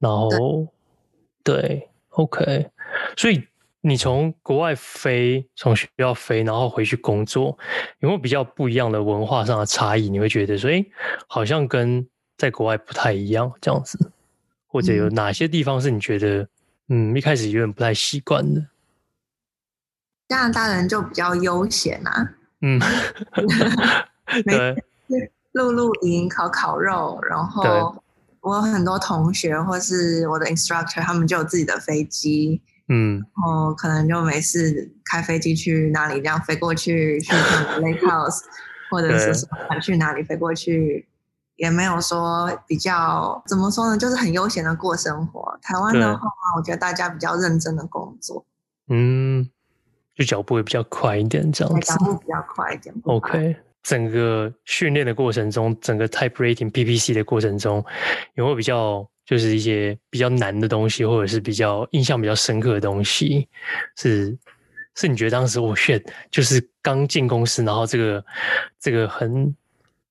[0.00, 0.66] 然后
[1.44, 2.70] 对，对，OK，
[3.16, 3.46] 所以
[3.84, 7.58] 你从国外飞，从学校飞，然后回去工作，
[7.98, 10.08] 有没有比较不一样的文化上的差异？
[10.08, 10.84] 你会觉得说，哎，
[11.26, 12.06] 好像跟
[12.38, 14.12] 在国外不太一样这样子，
[14.66, 16.48] 或者有哪些地方是你觉得？
[16.88, 18.66] 嗯，一开始有点不太习惯的。
[20.28, 22.34] 加拿大人就比较悠闲啊。
[22.60, 22.78] 嗯，
[24.44, 24.76] 对，
[25.52, 27.96] 露露营、烤烤肉，然后
[28.40, 32.60] 我有很多同学或是我的 instructor，他们就有自己的飞机。
[32.88, 38.40] 嗯，然后可能就没事开飞机去哪里，这样飞过去去看 Lake House，
[38.90, 39.48] 或者是说
[39.80, 41.08] 去哪里飞过去。
[41.56, 45.56] 也没有说比较怎么说呢，就是很悠闲的过生活。
[45.62, 48.44] 台湾的话，我觉得大家比较认真的工作，
[48.88, 49.48] 嗯，
[50.16, 51.86] 就脚步会比较快一点，这样子。
[51.86, 52.92] 脚步比较快一点。
[53.04, 57.84] OK，整个训练的过程中，整个 Type Rating PPC 的过程中，
[58.34, 63.48] 有没有比较就是一些比较难的东西，或者是比较印象比较深刻的东西？
[63.96, 64.36] 是
[64.94, 68.24] 是你觉得当时我选就是刚进公司，然后这个
[68.78, 69.54] 这个很。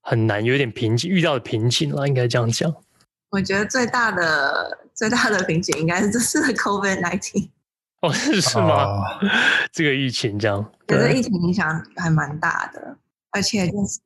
[0.03, 2.73] 很难，有点瓶颈，遇到的瓶颈了，应该这样讲。
[3.29, 7.49] 我觉得最大的最大的瓶颈应该是这次的 COVID-19。
[8.01, 8.83] 哦，是是吗？
[8.83, 9.03] 哦、
[9.71, 12.97] 这个疫情这样，对，这疫情影响还蛮大的，
[13.29, 13.99] 而且就是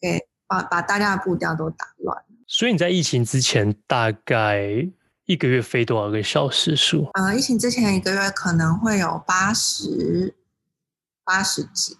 [0.00, 2.16] 给把把大家的步调都打乱。
[2.46, 4.88] 所以你在疫情之前大概
[5.24, 7.10] 一个月飞多少个小时数？
[7.14, 10.34] 呃，疫情之前一个月可能会有八十
[11.24, 11.96] 八十几，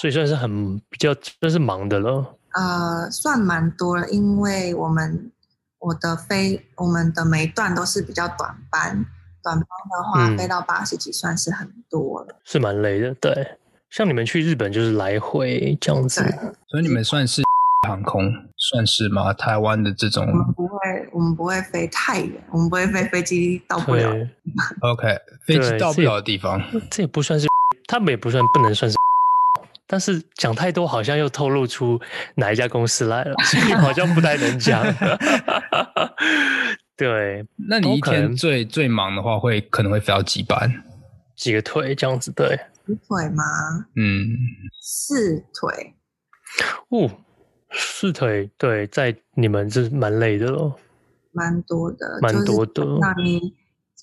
[0.00, 2.36] 所以算是很比较算是忙的了。
[2.54, 5.32] 呃，算蛮多了，因为我们
[5.80, 9.04] 我的飞我们的每一段都是比较短班，
[9.42, 13.12] 短班的话、嗯、飞到八十几算是很多了，是蛮累的。
[13.14, 13.58] 对，
[13.90, 16.22] 像你们去日本就是来回这样子，
[16.68, 17.42] 所以你们算是
[17.86, 19.32] 航空算是吗？
[19.32, 20.78] 台湾的这种，我们不会，
[21.12, 24.10] 我们不会飞太远，我们不会飞飞机到不了。
[24.80, 26.60] OK，飞机到不了的地方，
[26.90, 27.46] 这也，不算是，
[27.86, 28.96] 他们也不算不能算是。
[29.86, 31.98] 但是讲太多，好像又透露出
[32.34, 34.84] 哪一家公司来了， 所以好像不太能讲。
[36.96, 40.82] 对，那你一天最最忙的话，会可能会飞到几班？
[41.36, 42.32] 几个腿这样子？
[42.32, 42.48] 对，
[42.84, 43.44] 几腿吗？
[43.94, 44.36] 嗯，
[44.82, 45.94] 四腿。
[46.88, 47.08] 哦，
[47.70, 50.78] 四腿，对，在你们是蛮累的咯。
[51.32, 52.84] 蛮多的，蛮多的。
[53.00, 53.54] 那你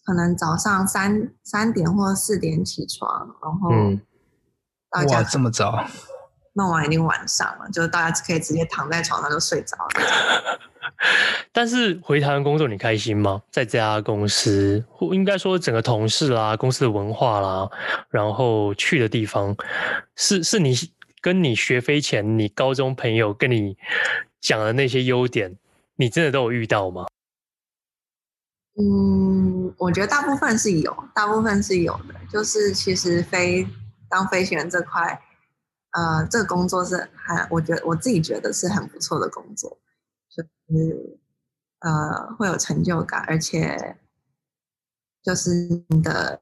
[0.06, 3.70] 可能早上三三点或四点起床，然后。
[3.72, 4.02] 嗯
[5.10, 5.86] 哇，这么早？
[6.54, 10.60] 弄完已经晚上了，就是大家可以直接躺在床上就睡着了。
[11.52, 13.42] 但是回台湾工作你开心吗？
[13.52, 17.70] 在这家公司，或应该说整个同事啦、公司的文化啦，
[18.10, 19.54] 然后去的地方，
[20.16, 20.74] 是是你
[21.26, 23.76] 跟你学飞前，你高中朋友跟你
[24.40, 25.58] 讲的那些优点，
[25.96, 27.08] 你真的都有遇到吗？
[28.78, 32.14] 嗯，我觉得大部分是有，大部分是有的。
[32.32, 33.66] 就是其实飞。
[34.08, 35.20] 当飞行员这块，
[35.94, 39.80] 呃，这个工作是还，我觉得我自己觉得是很不错的工作，
[40.30, 41.20] 就是
[41.80, 43.98] 呃会有成就感，而且
[45.24, 45.52] 就是
[45.90, 46.40] 你的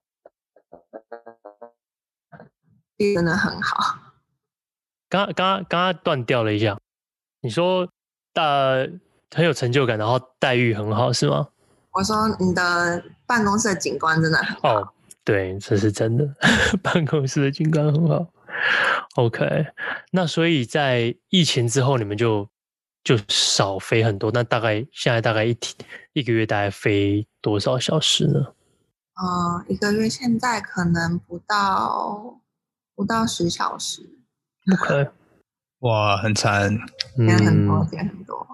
[3.16, 4.03] 真的很好。
[5.14, 6.76] 刚刚刚刚断掉了一下，
[7.42, 7.88] 你说
[8.34, 8.90] 呃
[9.30, 11.50] 很有成就感，然后待遇很好是吗？
[11.92, 14.82] 我说你的办公室的景观真的很好。
[14.82, 14.90] 哦
[15.24, 16.28] 对，这是真的。
[16.82, 18.26] 办公室的景观很好。
[19.18, 19.68] OK，
[20.12, 22.50] 那所以在疫情之后，你们就
[23.04, 24.32] 就少飞很多。
[24.34, 28.40] 那大概现在大概一天一个月大概飞多少小时呢？
[29.14, 32.42] 呃，一个月现在可能不到
[32.96, 34.10] 不到十小时。
[34.72, 35.10] OK，
[35.80, 36.78] 哇，很惨，
[37.18, 38.48] 也很多，也很多。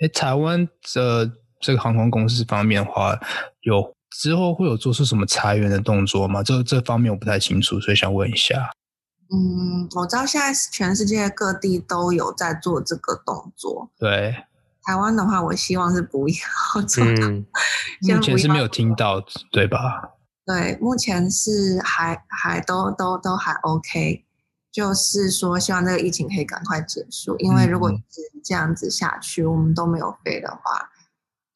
[0.00, 3.18] 哎，台湾的这个航空公司方面的话，
[3.60, 3.94] 有。
[4.20, 6.42] 之后会有做出什么裁员的动作吗？
[6.42, 8.70] 这这方面我不太清楚，所以想问一下。
[9.32, 13.90] 嗯，我知道现在全世界各地都有在做这个动作。
[13.98, 14.44] 对，
[14.82, 17.02] 台湾的话，我希望是不要做。
[17.02, 17.46] 嗯，
[18.06, 19.18] 目前是没有听到，
[19.50, 20.10] 对吧？
[20.44, 24.26] 对，目前是还还都都都还 OK，
[24.72, 30.90] 就是说希望这个疫情可以赶快结束，因为如果是这样子下去，我们都没有飞的话，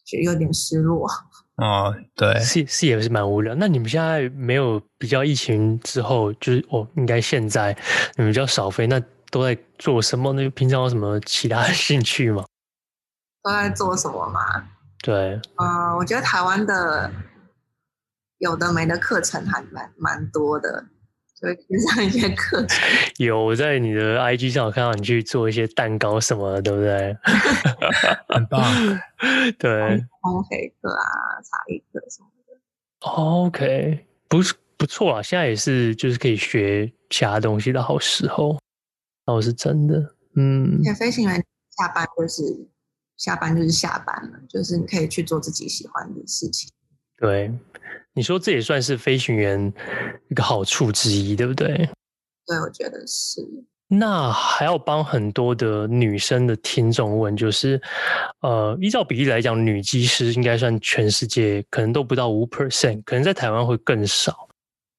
[0.05, 1.09] 就有点失落。
[1.57, 3.55] 哦，对，是是也是蛮无聊。
[3.55, 7.75] 那你们现在没有比较疫情之后，就是哦，应该现在
[8.17, 9.01] 你们比较少飞，那
[9.31, 10.51] 都在做什么呢？
[10.51, 12.45] 平常有什么其他的兴趣吗？
[13.43, 14.69] 都在做什么吗？
[15.03, 17.11] 对，嗯、呃，我觉得台湾的
[18.37, 20.85] 有的没的课程还蛮蛮多的。
[21.39, 27.17] 就会上一些课程， 有我在你的 IG 上有看到你去做一些蛋糕什么的，对不对？
[28.35, 28.63] 很棒，
[29.59, 29.71] 对，
[30.23, 31.05] 烘焙课啊，
[31.43, 32.59] 茶艺课什么的。
[33.01, 38.59] OK，不是不错啊，现在也是就是可以学其他东西的好时候，
[39.27, 40.15] 倒是真的。
[40.37, 41.45] 嗯，飞行员
[41.77, 42.43] 下班就是
[43.19, 46.71] 下班就是下班了，就是你可以去做自己喜欢的事情。
[47.19, 47.53] 对。
[48.17, 49.71] 你说这也算是飞行员
[50.31, 51.69] 一个好处之一，对不对？
[52.47, 53.43] 对，我觉得是。
[53.89, 57.81] 那还要帮很多的女生的听众问，就是，
[58.41, 64.49] 呃，依照比例来讲，女机师应该算全世界可能都不到五 percent，可能在台湾会更少。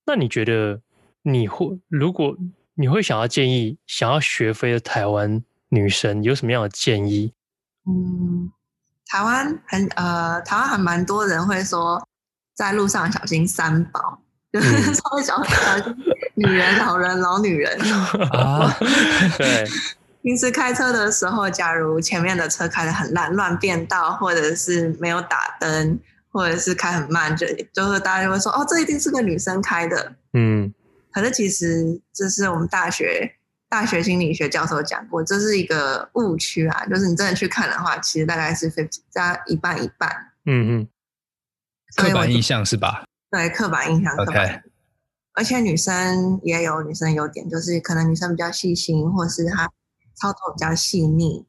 [0.06, 0.80] 那你觉得
[1.24, 2.38] 你会，如果
[2.76, 7.34] 你会想要建议想要学飞的台湾女生有什么样的建议？
[7.90, 8.50] 嗯，
[9.08, 12.07] 台湾很呃，台湾还蛮多人会说。
[12.58, 14.20] 在路上小心三宝，
[14.52, 15.96] 就是稍微小心
[16.34, 17.80] 女人、老人、老女人。
[18.34, 18.76] 啊，
[19.38, 19.66] 对。
[20.24, 30.74] 平时开车的时候，假如前面的车开的很烂，乱变道，或者是没有打灯，或者是开很慢，就就是大家就会说：“哦，这一定是个女生开的。”嗯。
[31.14, 33.32] 可是其实这是我们大学
[33.70, 36.86] 大学心理学教授讲过，这是一个误区啊。
[36.88, 40.10] 就是你真的去看的话，其实大概是 fifty 加一半一半。
[40.46, 40.88] 嗯嗯。
[41.98, 43.04] 刻板印象是吧？
[43.30, 44.16] 对，刻板印象。
[44.16, 44.62] OK。
[45.34, 49.68] 而且女生也有女生优点，就是可能女生比较细心，或是她
[50.16, 51.46] 操作比较细腻。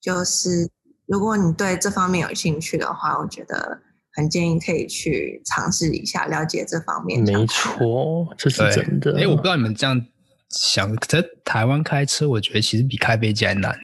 [0.00, 0.70] 就是
[1.06, 3.82] 如果你对这方面有兴趣的话，我觉得
[4.14, 7.22] 很建议可以去尝试一下，了解这方面。
[7.22, 9.18] 没错，这是真的。
[9.18, 10.00] 哎，我不知道你们这样
[10.48, 13.78] 想，在台湾开车，我觉得其实比开飞机还难。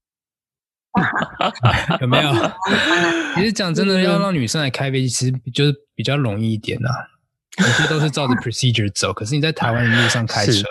[2.01, 2.33] 有没有？
[3.37, 7.17] 其实讲真的，要让女生来开飞机，其实就是比较容易一点呐、啊。
[7.59, 10.63] 有些都是照着 procedure 走，可是你在台湾的路上开车，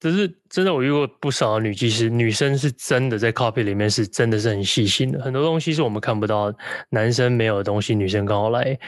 [0.00, 6.52] 只是真的，我遇过不少的女技师，女生是真的在 cockpit 里面是真的是很细心的，很多东西是我们看不到，
[6.88, 8.78] 男生没有的东西，女生刚好来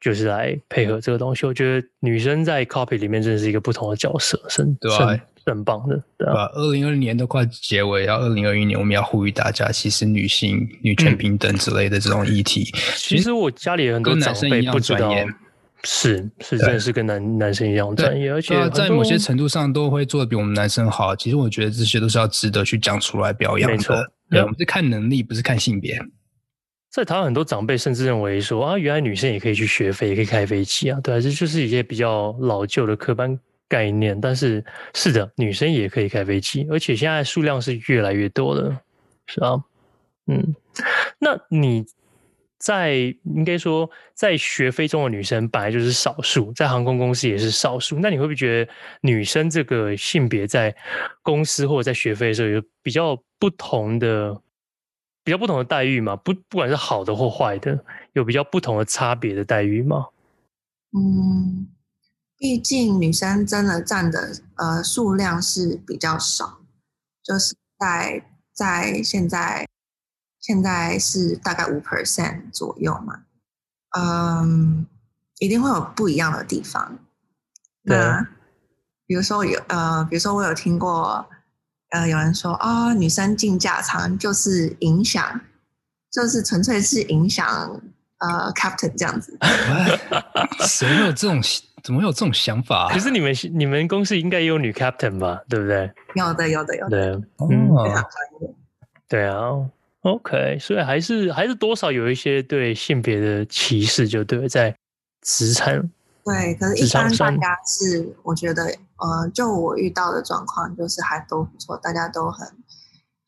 [0.00, 1.44] 就是来配合这个东西。
[1.44, 4.64] 我觉得女生在 cockpit 里面真的是一个不同的角色，是？
[5.44, 6.48] 很棒的，对吧？
[6.54, 15.12] 二零二零年都快结尾，然后二零二一年我们要呼吁大家，其实女性、女权平等之类的这种议题，嗯、其实我家里有很多长辈不知道，
[15.84, 21.14] 是是真的是跟男男生一样专业，而且在某些程度上都会做的比我们男生好。
[21.16, 23.76] 其实我觉得这些都是要值得去讲出来表扬的。
[23.76, 23.96] 没错，
[24.30, 25.98] 对，我们是看能力，不是看性别。
[26.90, 38.76] 在台湾很多长辈甚至认为说啊，原来女生也可以去学飞，也可以开飞机啊，对啊，这就是一些比较老旧的刻板概念，但是是的，女生也可以开飞机，而且现在数量是越来越多的，
[39.26, 39.54] 是啊，
[40.26, 40.54] 嗯，
[41.18, 41.84] 那你
[42.62, 42.94] 在
[43.24, 50.72] 应该说在学飞中的女生本来就是少数，在航空公司也是少数，那你会不会觉得女生这个性别在
[51.22, 54.40] 公司或者在学飞的时候有比较不同的、
[55.24, 56.14] 比较不同的待遇吗？
[56.14, 60.06] 不，不管是好的或坏的，有比较不同的差别的待遇吗？
[60.96, 61.66] 嗯。
[62.38, 66.58] 毕竟女生真的占的呃数量是比较少，
[67.22, 68.20] 就是在
[68.52, 69.64] 在现在
[70.42, 73.20] 现在是大概五 percent 左右嘛，
[73.96, 74.86] 嗯，
[75.38, 76.98] 一定会有不一样的地方。
[77.84, 78.28] 对那
[79.06, 81.26] 比如说有呃，比如说我有听过
[81.90, 85.40] 呃有人说啊、哦，女生进驾舱就是影响，
[86.10, 87.80] 就是纯粹是影响
[88.18, 89.38] 呃 captain 这样子。
[90.68, 91.42] 谁会有这种？
[91.82, 92.92] 怎么会有这种想法、啊？
[92.94, 95.40] 可是你们你们公司应该也有女 captain 吧？
[95.48, 95.92] 对不对？
[96.14, 96.90] 有的，有的，有的。
[96.90, 97.00] 对，
[97.50, 98.54] 嗯，非常专业。
[99.08, 99.36] 对啊
[100.02, 104.74] ，OK，所以还是还是多少有一些对性别的歧视，就对在
[105.22, 105.90] 职场。
[106.24, 112.46] 对，可是一般大家是，我觉得，呃，就我遇到的状况，就是还都不错，大家都很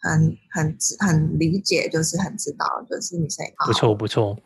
[0.00, 4.38] 很很很理解，就是很知道，就是女生也不错不错。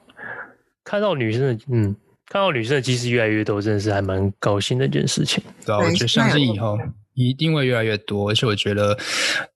[0.85, 1.97] 看到女生的，嗯。
[2.31, 5.43] 看到女生的机师越来越多，真的是还蛮高兴的一件事情。
[5.64, 6.79] 对啊，我觉得相信以后
[7.27, 8.31] 一定会越来越多。
[8.31, 8.97] 而且我觉得，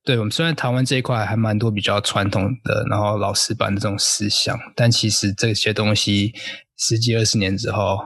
[0.04, 6.32] 对我们虽然台湾这一块还蛮多比较传统的，然后老死板的这种思想，但其实这些东西
[6.76, 7.98] 十几二十年之后，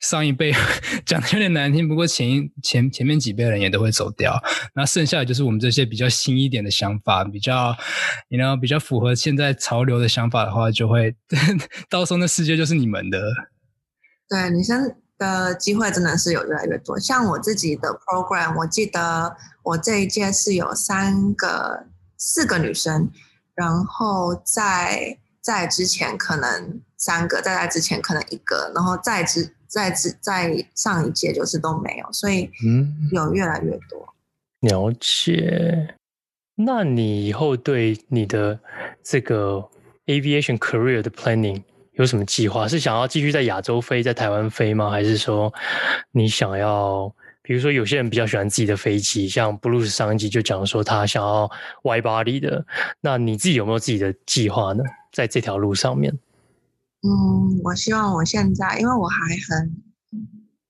[0.00, 0.52] 上一辈
[1.06, 4.40] 讲的有点难听，不过前前前面几辈人也都会走掉，
[4.74, 7.76] 那剩下的就是我们这些比较新一点的想法，比较
[8.28, 11.14] 你 you know 比较符合现在潮流的想法的话，就会
[11.90, 13.20] 到时候那世界就是你们的。
[14.28, 14.76] 对，女生
[15.18, 16.98] 的机会真的是有越来越多。
[16.98, 21.84] 像我自己的 program，我记得我这一届是有三个、
[22.16, 23.10] 四个女生，
[23.54, 29.52] 然后在在之前可能三个，在在之前可能一个，然后在之。
[29.68, 34.14] 在之在上一届就是都没有，所以嗯，有越来越多。
[34.62, 35.94] 嗯，了解。
[36.54, 38.58] 那你以后对你的
[39.02, 39.68] 这个
[40.06, 41.62] aviation career 的 planning
[41.98, 42.66] 有什么计划？
[42.66, 44.88] 是想要继续在亚洲飞，在台湾飞吗？
[44.88, 45.52] 还是说
[46.12, 51.50] 你想要，比如说有些人比较喜欢自己的飞机，像 Bruce 上一集就讲说他想要
[51.82, 52.64] Y body 的。
[53.00, 54.84] 那你自己有没有自己的计划呢？
[55.12, 56.16] 在这条路上面？
[57.02, 59.18] 嗯，我希望我现在，因为我还
[59.48, 59.82] 很，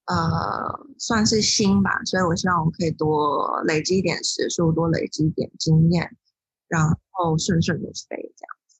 [0.06, 6.16] 呃，算是新吧，所以我希望我可以多累积一点时数，多累积一点经验，
[6.68, 8.76] 然后顺顺的飞这样子，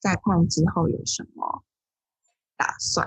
[0.00, 1.62] 再看之后有什么
[2.56, 3.06] 打算。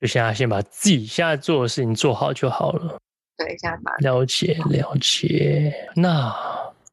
[0.00, 2.98] 就现在先把自己现在做的事情做好就好了。
[3.36, 5.72] 对，现在把了解了解。
[5.96, 6.34] 那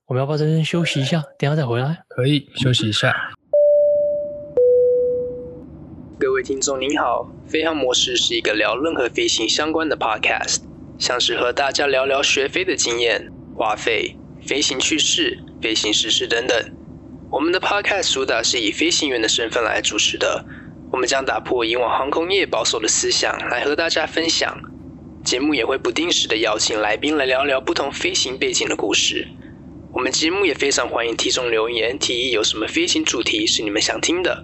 [0.06, 1.24] 我们要不要在这边休息一下？
[1.38, 2.04] 等下再回来？
[2.08, 3.16] 可以休息一下。
[6.20, 10.60] 各位听众您好，飞航模式是一个聊任何飞行相关的 podcast，
[10.98, 16.58] 像是和大家聊聊学飞的经验、花费、飞行趣事、飞行时事等等。
[17.32, 20.44] 我们的 podcast 主打是以飞行员的身份来主持的，
[20.92, 24.60] 我们将打破以往航空业保守的思想，来和大家分享。
[25.24, 29.28] 节目也会不定时的邀请来宾来聊聊不同飞行背景的故事。
[29.94, 34.44] 我们节目也非常欢迎听众留言提议有什么飞行主题是你们想听的。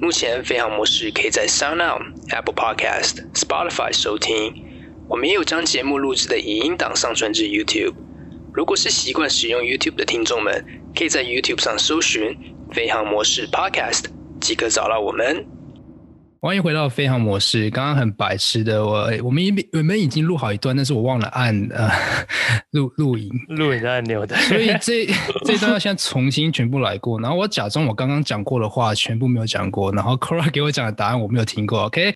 [0.00, 4.52] 目前飞航模式可以在 SoundOn、Apple Podcast、Spotify 收听。
[5.08, 7.94] 我们也有将节目录制的影音档上传至 YouTube。
[8.52, 12.36] 如果是习惯使用 YouTube 的听众们，可以在 YouTube 上搜寻
[12.72, 14.04] “飞航模式 Podcast”
[14.44, 15.42] 即可找到我们。
[16.38, 17.70] 欢迎回到飞航模式。
[17.70, 21.88] 刚刚很白痴的我，我们已我们已经录好一段，但是我忘了按呃
[22.72, 25.06] 录录影录影的按钮的，所以这
[25.46, 27.18] 这段要先重新全部来过。
[27.22, 31.84] 然后我假装我刚刚讲过的话全部没有讲过，然后 Cora 给我讲的答案我没有听过。
[31.84, 32.14] OK，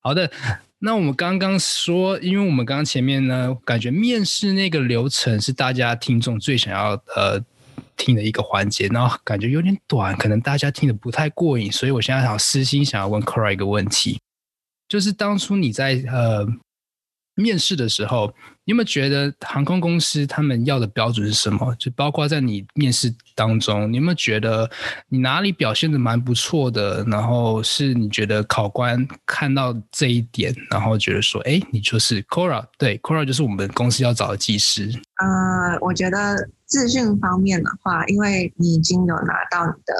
[0.00, 0.30] 好的。
[0.78, 7.42] 那我们刚刚说，因为我们刚刚前面呢，感觉面试那个流程是大家听众最想要呃。
[7.96, 14.20] 听的一个环节，然后感觉有点短，可能大家听得不太过瘾，所以我现在想私心想要问 Cora 一个问题，
[14.88, 16.46] 就是当初你在呃
[17.36, 18.32] 面试的时候，
[18.64, 21.74] 你有没有觉得航空公司他们要的标准是什么？
[21.76, 24.70] 就包括在你面试当中，你有没有觉得
[25.08, 27.02] 你哪里表现得蛮不错的？
[27.04, 34.92] 然后是你觉得考官看到这一点，然后觉得说，哎，你就是 Cora，对，Cora 就是我们公司要找的技师。
[35.16, 36.36] 呃，我觉得。
[36.74, 39.94] 资讯方面的话，因为你已经有拿到你的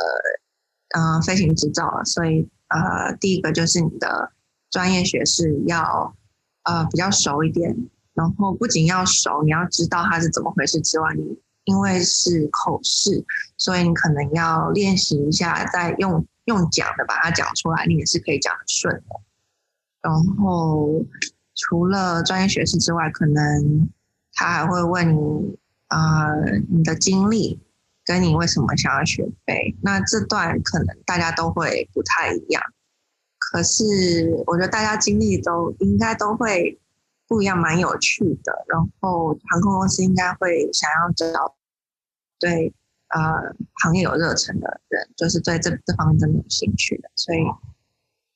[0.92, 4.32] 呃飞行执照了，所以呃第一个就是你的
[4.70, 6.16] 专业学士要
[6.64, 7.76] 呃比较熟一点，
[8.12, 13.24] 然后不仅要熟，你要知道它是怎么回事之外，你因为是口试，
[13.56, 19.20] 所以你可能要练习一下，再用用讲的把它讲出来，你也是可以讲得顺的。
[20.02, 21.04] 然后
[21.54, 23.88] 除了专业学士之外，可能
[24.32, 25.56] 他还会问你。
[25.94, 27.60] 呃，你的经历
[28.04, 32.60] 跟你为什么想要学飞，那这段可能大家都会不太一样。
[33.38, 36.80] 可是我觉得大家经历都应该都会
[37.28, 38.64] 不一样，蛮有趣的。
[38.66, 41.54] 然后航空公司应该会想要找
[42.40, 42.74] 对
[43.10, 47.08] 呃行业有热忱的人，就是对这这方面真的有兴趣的。
[47.14, 47.38] 所以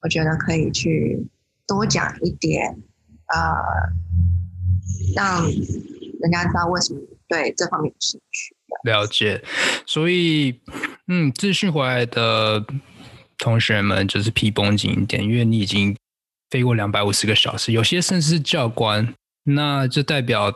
[0.03, 1.27] 我觉得可以去
[1.67, 2.81] 多讲一点，
[3.27, 3.53] 呃，
[5.17, 7.01] 让人家知道为什么。
[7.29, 8.55] 对这方面有兴趣，
[8.85, 9.43] 了解。
[9.87, 10.59] 所以，
[11.07, 12.65] 嗯，资讯回来的
[13.37, 15.97] 同学们就是皮绷紧一点，因为你已经
[16.51, 19.15] 飞过两百五十个小时，有些甚至是教官，
[19.45, 20.53] 那就代表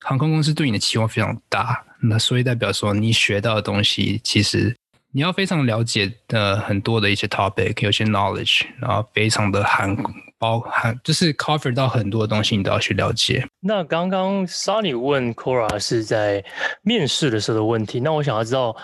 [0.00, 1.84] 航空公司对你的期望非常大。
[2.00, 4.76] 那所以代表说，你学到的东西，其实
[5.12, 9.96] 你要非常了解的很多的一些 topic，有些 knowledge，然后非常的含。
[10.44, 13.42] 包含就是 cover 到很多东西，你都要去了解。
[13.60, 16.44] 那刚刚 Sunny 问 Cora 是在
[16.82, 18.76] 面试的时候的问题，那我想要知道，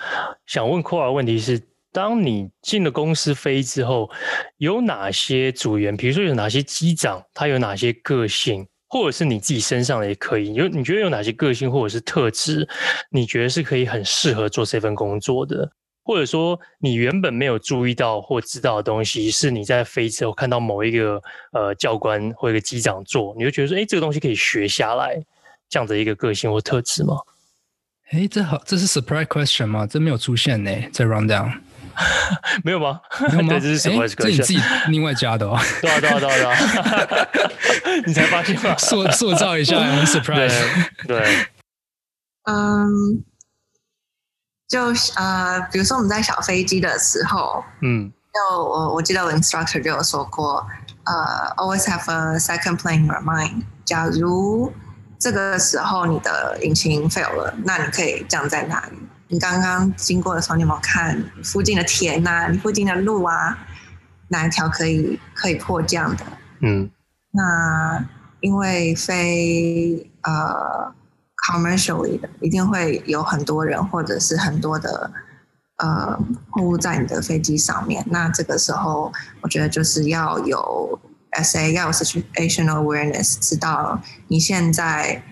[0.46, 1.60] 想问 Cora 问题是，
[1.92, 4.08] 当你进了公司飞之后，
[4.56, 12.66] 有哪些组员，比如说有哪些机长，他有哪些个性，或者是你自己身上的也可以，有你觉得有哪些个性或者是特质，
[13.10, 15.70] 你觉得是可以很适合做这份工作的？
[16.10, 25.22] 或者说你原本没有注意到或知道的东西，是你在飞之后看到某一个呃教官或一个机长做，你就觉得说，哎，这个东西可以学下来，
[25.68, 27.14] 这样的一个个性或特质吗？
[28.10, 29.86] 哎，这好，这是 surprise question 吗？
[29.86, 31.60] 这没有出现呢，在 rundown
[32.64, 33.00] 没有吗？
[33.30, 33.50] 没有吗？
[33.54, 34.58] 对，这是 surprise question，这你自己
[34.88, 35.56] 另外加的哦。
[35.80, 38.76] 对啊，对啊，对啊，对啊，你才发现吗？
[38.76, 40.60] 塑塑造一下很 surprise。
[41.06, 41.22] 对，
[42.50, 43.22] 嗯，
[44.70, 44.84] 就
[45.16, 50.64] 呃，比如说我们在小飞机的时候，嗯，就我我记得我 instructor 就有说过，
[51.02, 53.62] 呃，always have a second plane in your mind。
[53.84, 54.72] 假如
[55.18, 58.98] 这个时候你的引擎 fail 了，那你可以降在哪里？
[59.26, 62.46] 你刚刚经过的时候，你有没有看附近的田啊？
[62.46, 63.58] 你附近的路啊？
[64.28, 66.24] 哪一条可以可以迫降的？
[66.60, 66.88] 嗯，
[67.32, 68.04] 那
[68.38, 70.94] 因为飞呃
[71.48, 75.10] commercially 的，一定会有很多人或者是很多的
[75.76, 76.18] 呃
[76.50, 78.04] 货物在你的飞机上面。
[78.08, 80.98] 那这个时候，我觉得就是要有。
[81.32, 85.22] SA 要有 situational awareness，知道你现在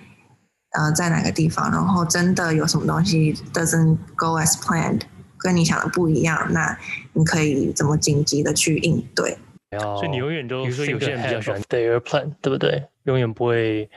[0.71, 5.01] 呃在哪个地方，然后真的有什么东西 doesn't go as planned，
[5.39, 6.79] 跟你想的不一样，那
[7.15, 9.37] 你可以怎么紧急的去应对？
[9.73, 12.85] 所以你永远都，比如说有些人比较喜欢 their plan，对不对？
[13.03, 13.91] 永远不会，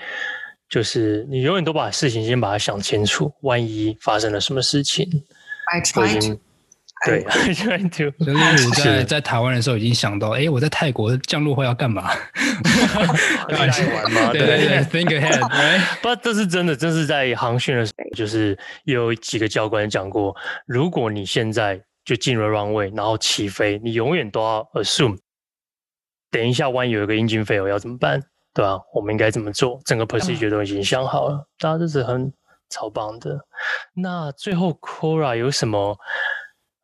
[0.72, 5.06] 就是你永远都把事情先把它想清楚，万一发生了什么事情
[5.72, 6.40] ，I try to。
[7.04, 7.24] 对，
[7.90, 12.12] 就是我在在台湾的时候已经想到，哎，我在泰国降落后要干嘛？
[13.50, 14.32] 开玩笑玩吗？
[14.32, 15.42] 对对对，think ahead，
[16.00, 20.36] 不，这是真的，这是在航训的时候，就是有几个教官讲过，
[20.68, 25.18] 如果你现在就进入 runway，然后起飞，你永远都要 assume，
[26.30, 28.22] 等一下万一有一个 engine fail 要怎么办？
[28.54, 28.80] 对吧？
[28.94, 29.80] 我们应该怎么做？
[29.86, 32.32] 整个 procedure 都已经想好了，大家都是很
[32.70, 33.40] 超棒的。
[33.94, 35.98] 那最后 Cora 有什么？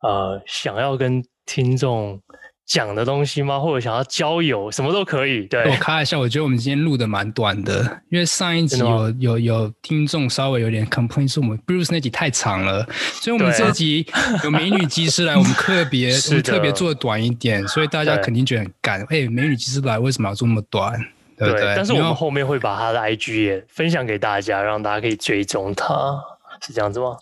[0.00, 2.22] 呃，想要跟听众
[2.64, 3.58] 讲的东西吗？
[3.58, 5.44] 或者想要交友，什么都可以。
[5.46, 12.86] 对，我开一下，我觉得我们今天录的蛮短的，因为上一集有有有听众稍微有点 complain 说我们 Bruce 那集太长了，
[13.20, 14.06] 所以我们这集
[14.44, 19.00] 有美女技师来，我们特别 我们特别做的短一点，所以大家肯定觉得很干。
[19.10, 21.04] 哎，美女技师来为什么要做那么短？
[21.38, 21.74] 对不对？
[21.76, 26.22] 但是我们后面会把他的 IG 也分享给大家，让大家可以追踪他，
[26.60, 27.16] 是这样子吗？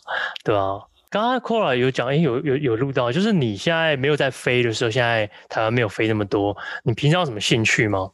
[0.44, 0.80] 对啊。
[1.08, 8.10] 刚刚 Cora 有讲，哎，有有有录到，就是你现在没有在飞的时候，现在台湾没有飞那么多，你平常有什么兴趣吗？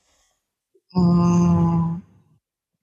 [0.95, 2.03] 嗯，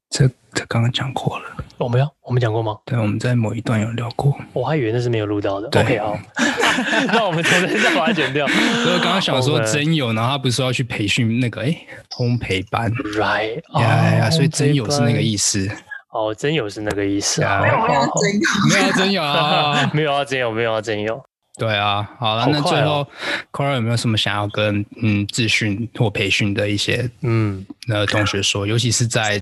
[0.10, 1.46] 这这刚刚讲过了，
[1.78, 2.76] 我们有，我们讲过吗？
[2.86, 5.68] 对，我们在某一段有聊过，我还以为那是没有录到的。
[5.80, 6.18] OK，好，
[7.08, 8.48] 那我们从这再把它剪掉。
[8.84, 11.78] 所以刚刚想说真有，然后他不是说要去培训那个哎
[12.10, 13.62] 烘焙班，right？
[13.80, 15.70] 呀呀呀，所以真有是那个意思。
[16.12, 17.62] 哦，真有是那个意思啊？
[17.62, 21.24] 没有，没有真有，没有真有啊，没有啊，真有，没有啊，真有。
[21.56, 23.06] 对啊，好了，那最后
[23.52, 28.66] Cora 有没有什么想要跟嗯自训或培训的一些嗯那同学说？
[28.66, 29.40] 尤其是在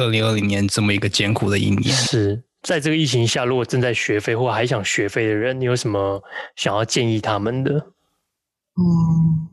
[0.00, 6.22] 二零二零年这么一个艰苦的一年，是在这个疫情下，如果正在学飞或还想学飞的人，你有什么
[6.56, 7.72] 想要建议他们的？
[8.76, 9.48] 嗯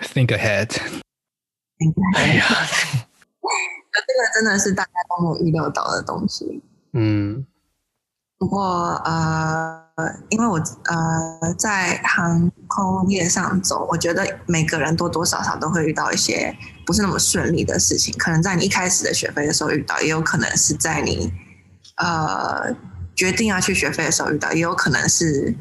[0.00, 0.76] ，Think ahead。
[2.14, 2.44] 哎呀。
[3.98, 6.62] 这个真的是大家都没有预料到的东西。
[6.92, 7.46] 嗯，
[8.36, 8.62] 不过
[9.06, 16.54] 呃，呃因为我呃在航空业上走，我觉得每个人多多少少都会遇到一些
[16.86, 18.14] 不是那么顺利的事情。
[18.18, 21.32] 可能在你一开始的学飞的时候遇到，也有可能是在你
[21.96, 22.74] 呃
[23.14, 25.54] 决定要去学飞的时候遇到，也有可能是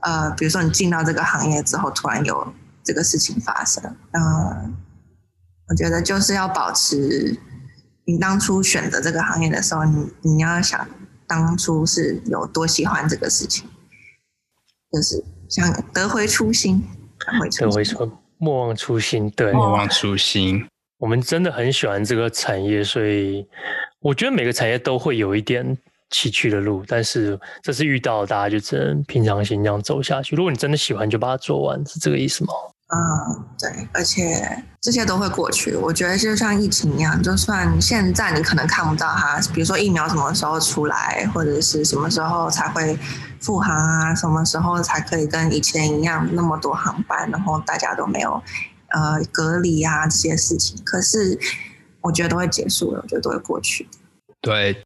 [0.00, 2.52] 呃，比如说你进到这个行业之后，突然有
[2.84, 3.82] 这个事情发生。
[4.12, 4.70] 嗯、呃，
[5.68, 7.38] 我觉得就是要保持。
[8.06, 10.86] 你当初选择这个行业的时候，你你要想
[11.30, 13.64] 当初是有多喜欢这个事情，
[14.90, 16.82] 就是想得回初心，
[17.20, 20.66] 得回初心，莫忘初心，对，莫忘初心。
[20.98, 23.46] 我们真的很喜欢这个产业，所以
[24.00, 25.78] 我觉得每个产业都会有一点
[26.10, 30.34] 崎岖的路，但是这次遇到大家就只能平常心这样走下去。
[30.34, 32.52] 如果你真的喜欢，就把它做完，是这个意思吗？
[32.92, 35.76] 嗯，对，而且这些都会过去。
[35.76, 42.98] 我觉得就像疫情一样，就算现在你可能看不到它，比如说疫苗什么时候出来，或者是什么时候才会
[43.40, 48.42] 复航啊，什么时候才可以跟以前一样那么多航班，然后大家都没有
[48.88, 50.76] 呃隔离啊这些事情。
[50.84, 51.38] 可是
[52.00, 53.88] 我觉得都会结束了，我觉得都会过去。
[54.40, 54.84] 对。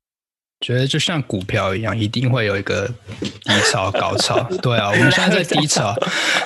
[0.64, 2.88] 觉得就像股票一样，一定会有一个
[3.20, 4.42] 低潮、高潮。
[4.62, 5.94] 对啊，我们现在在低潮。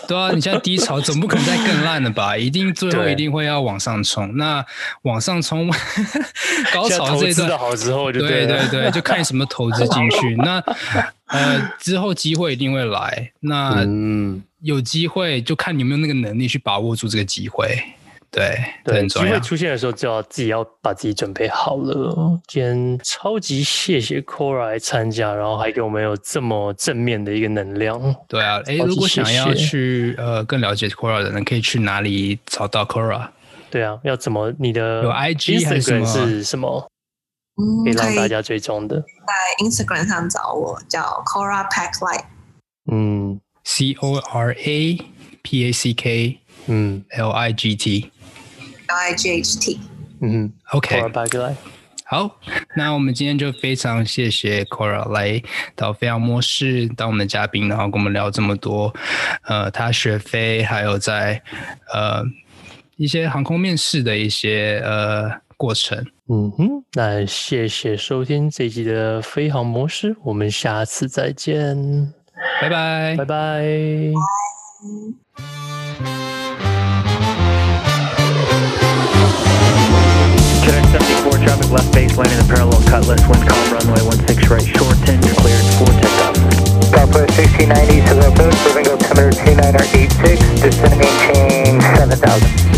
[0.08, 2.36] 对啊，你现在低潮，总不可能再更烂了吧？
[2.36, 4.36] 一定最后一定会要往上冲。
[4.36, 4.64] 那
[5.02, 5.70] 往上冲，
[6.74, 10.34] 高潮这一段好之后就对对对，就看你什么投资进去。
[10.42, 10.60] 那
[11.26, 13.30] 呃，之后机会一定会来。
[13.38, 13.86] 那
[14.62, 17.80] 有机会就看你有没有那个能力去把握住这个机会。
[18.30, 22.38] 对，对，机会出现的时候就要自己要把自己准备好了。
[22.46, 27.98] 今天超级谢谢 Cora 来参加，然后还给我们有这么正面的一个能量。
[28.28, 33.28] 对啊，哎，如果想要去呃更了解 Cora 的人，可以去哪里找到 Cora？
[33.70, 36.06] 对啊，要怎么你的有 IG 还是什么？
[36.06, 36.90] 是什么？
[37.60, 42.24] 嗯，可以让大家追踪的，在 Instagram 上找我，叫 Cora Pack Light。
[42.90, 44.98] 嗯，C O R A
[45.42, 48.10] P A C K，嗯，L I G T，L
[48.88, 49.80] I G H T，
[50.20, 51.56] 嗯，OK，Cora Pack Light。
[52.04, 52.38] 好，
[52.76, 55.42] 那我们今天就非常谢谢 Cora 来
[55.74, 58.94] 到飞航模式当我们的嘉宾，然后跟我们聊这么多，
[59.42, 61.42] 呃，他学飞，还有在
[61.92, 62.24] 呃
[62.96, 65.30] 一些航空面试的一些呃。
[65.58, 72.14] 过程，嗯哼，那谢谢收听这一集的飞航模式，我们下次再见，
[72.62, 73.64] 拜拜，拜拜。
[81.48, 85.34] traffic left base landing in the parallel cutlass, wind calm runway 16 right, short 10, you're
[85.40, 86.36] cleared for takeoff.
[86.92, 92.68] Southwest 1690, Seville Coast, moving altimeter 2986, descending chain 7000.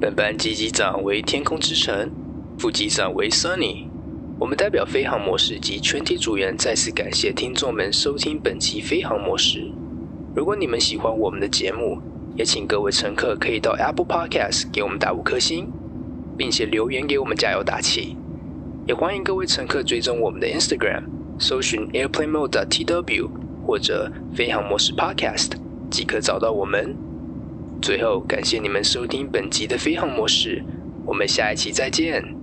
[0.00, 2.10] 本班机机长为天空之城，
[2.58, 3.84] 副机长为 Sunny。
[4.38, 9.70] 我们代表飞航模式及全体组员再次感谢听众们收听本期飞航模式。
[10.34, 12.00] 如果你们喜欢我们的节目，
[12.34, 15.70] 也请各位乘客可以到 Apple Podcast 给我们打五颗星，
[16.34, 18.16] 并且留言给我们加油打气。
[18.86, 21.02] 也欢迎各位乘客追踪我们的 Instagram，
[21.38, 23.28] 搜寻 Airplane Mode TW
[23.66, 25.50] 或者飞航模式 Podcast
[25.90, 26.96] 即可找到我们。
[27.80, 30.62] 最后，感谢你们收听本集的飞航模式，
[31.06, 32.39] 我们下一期再见。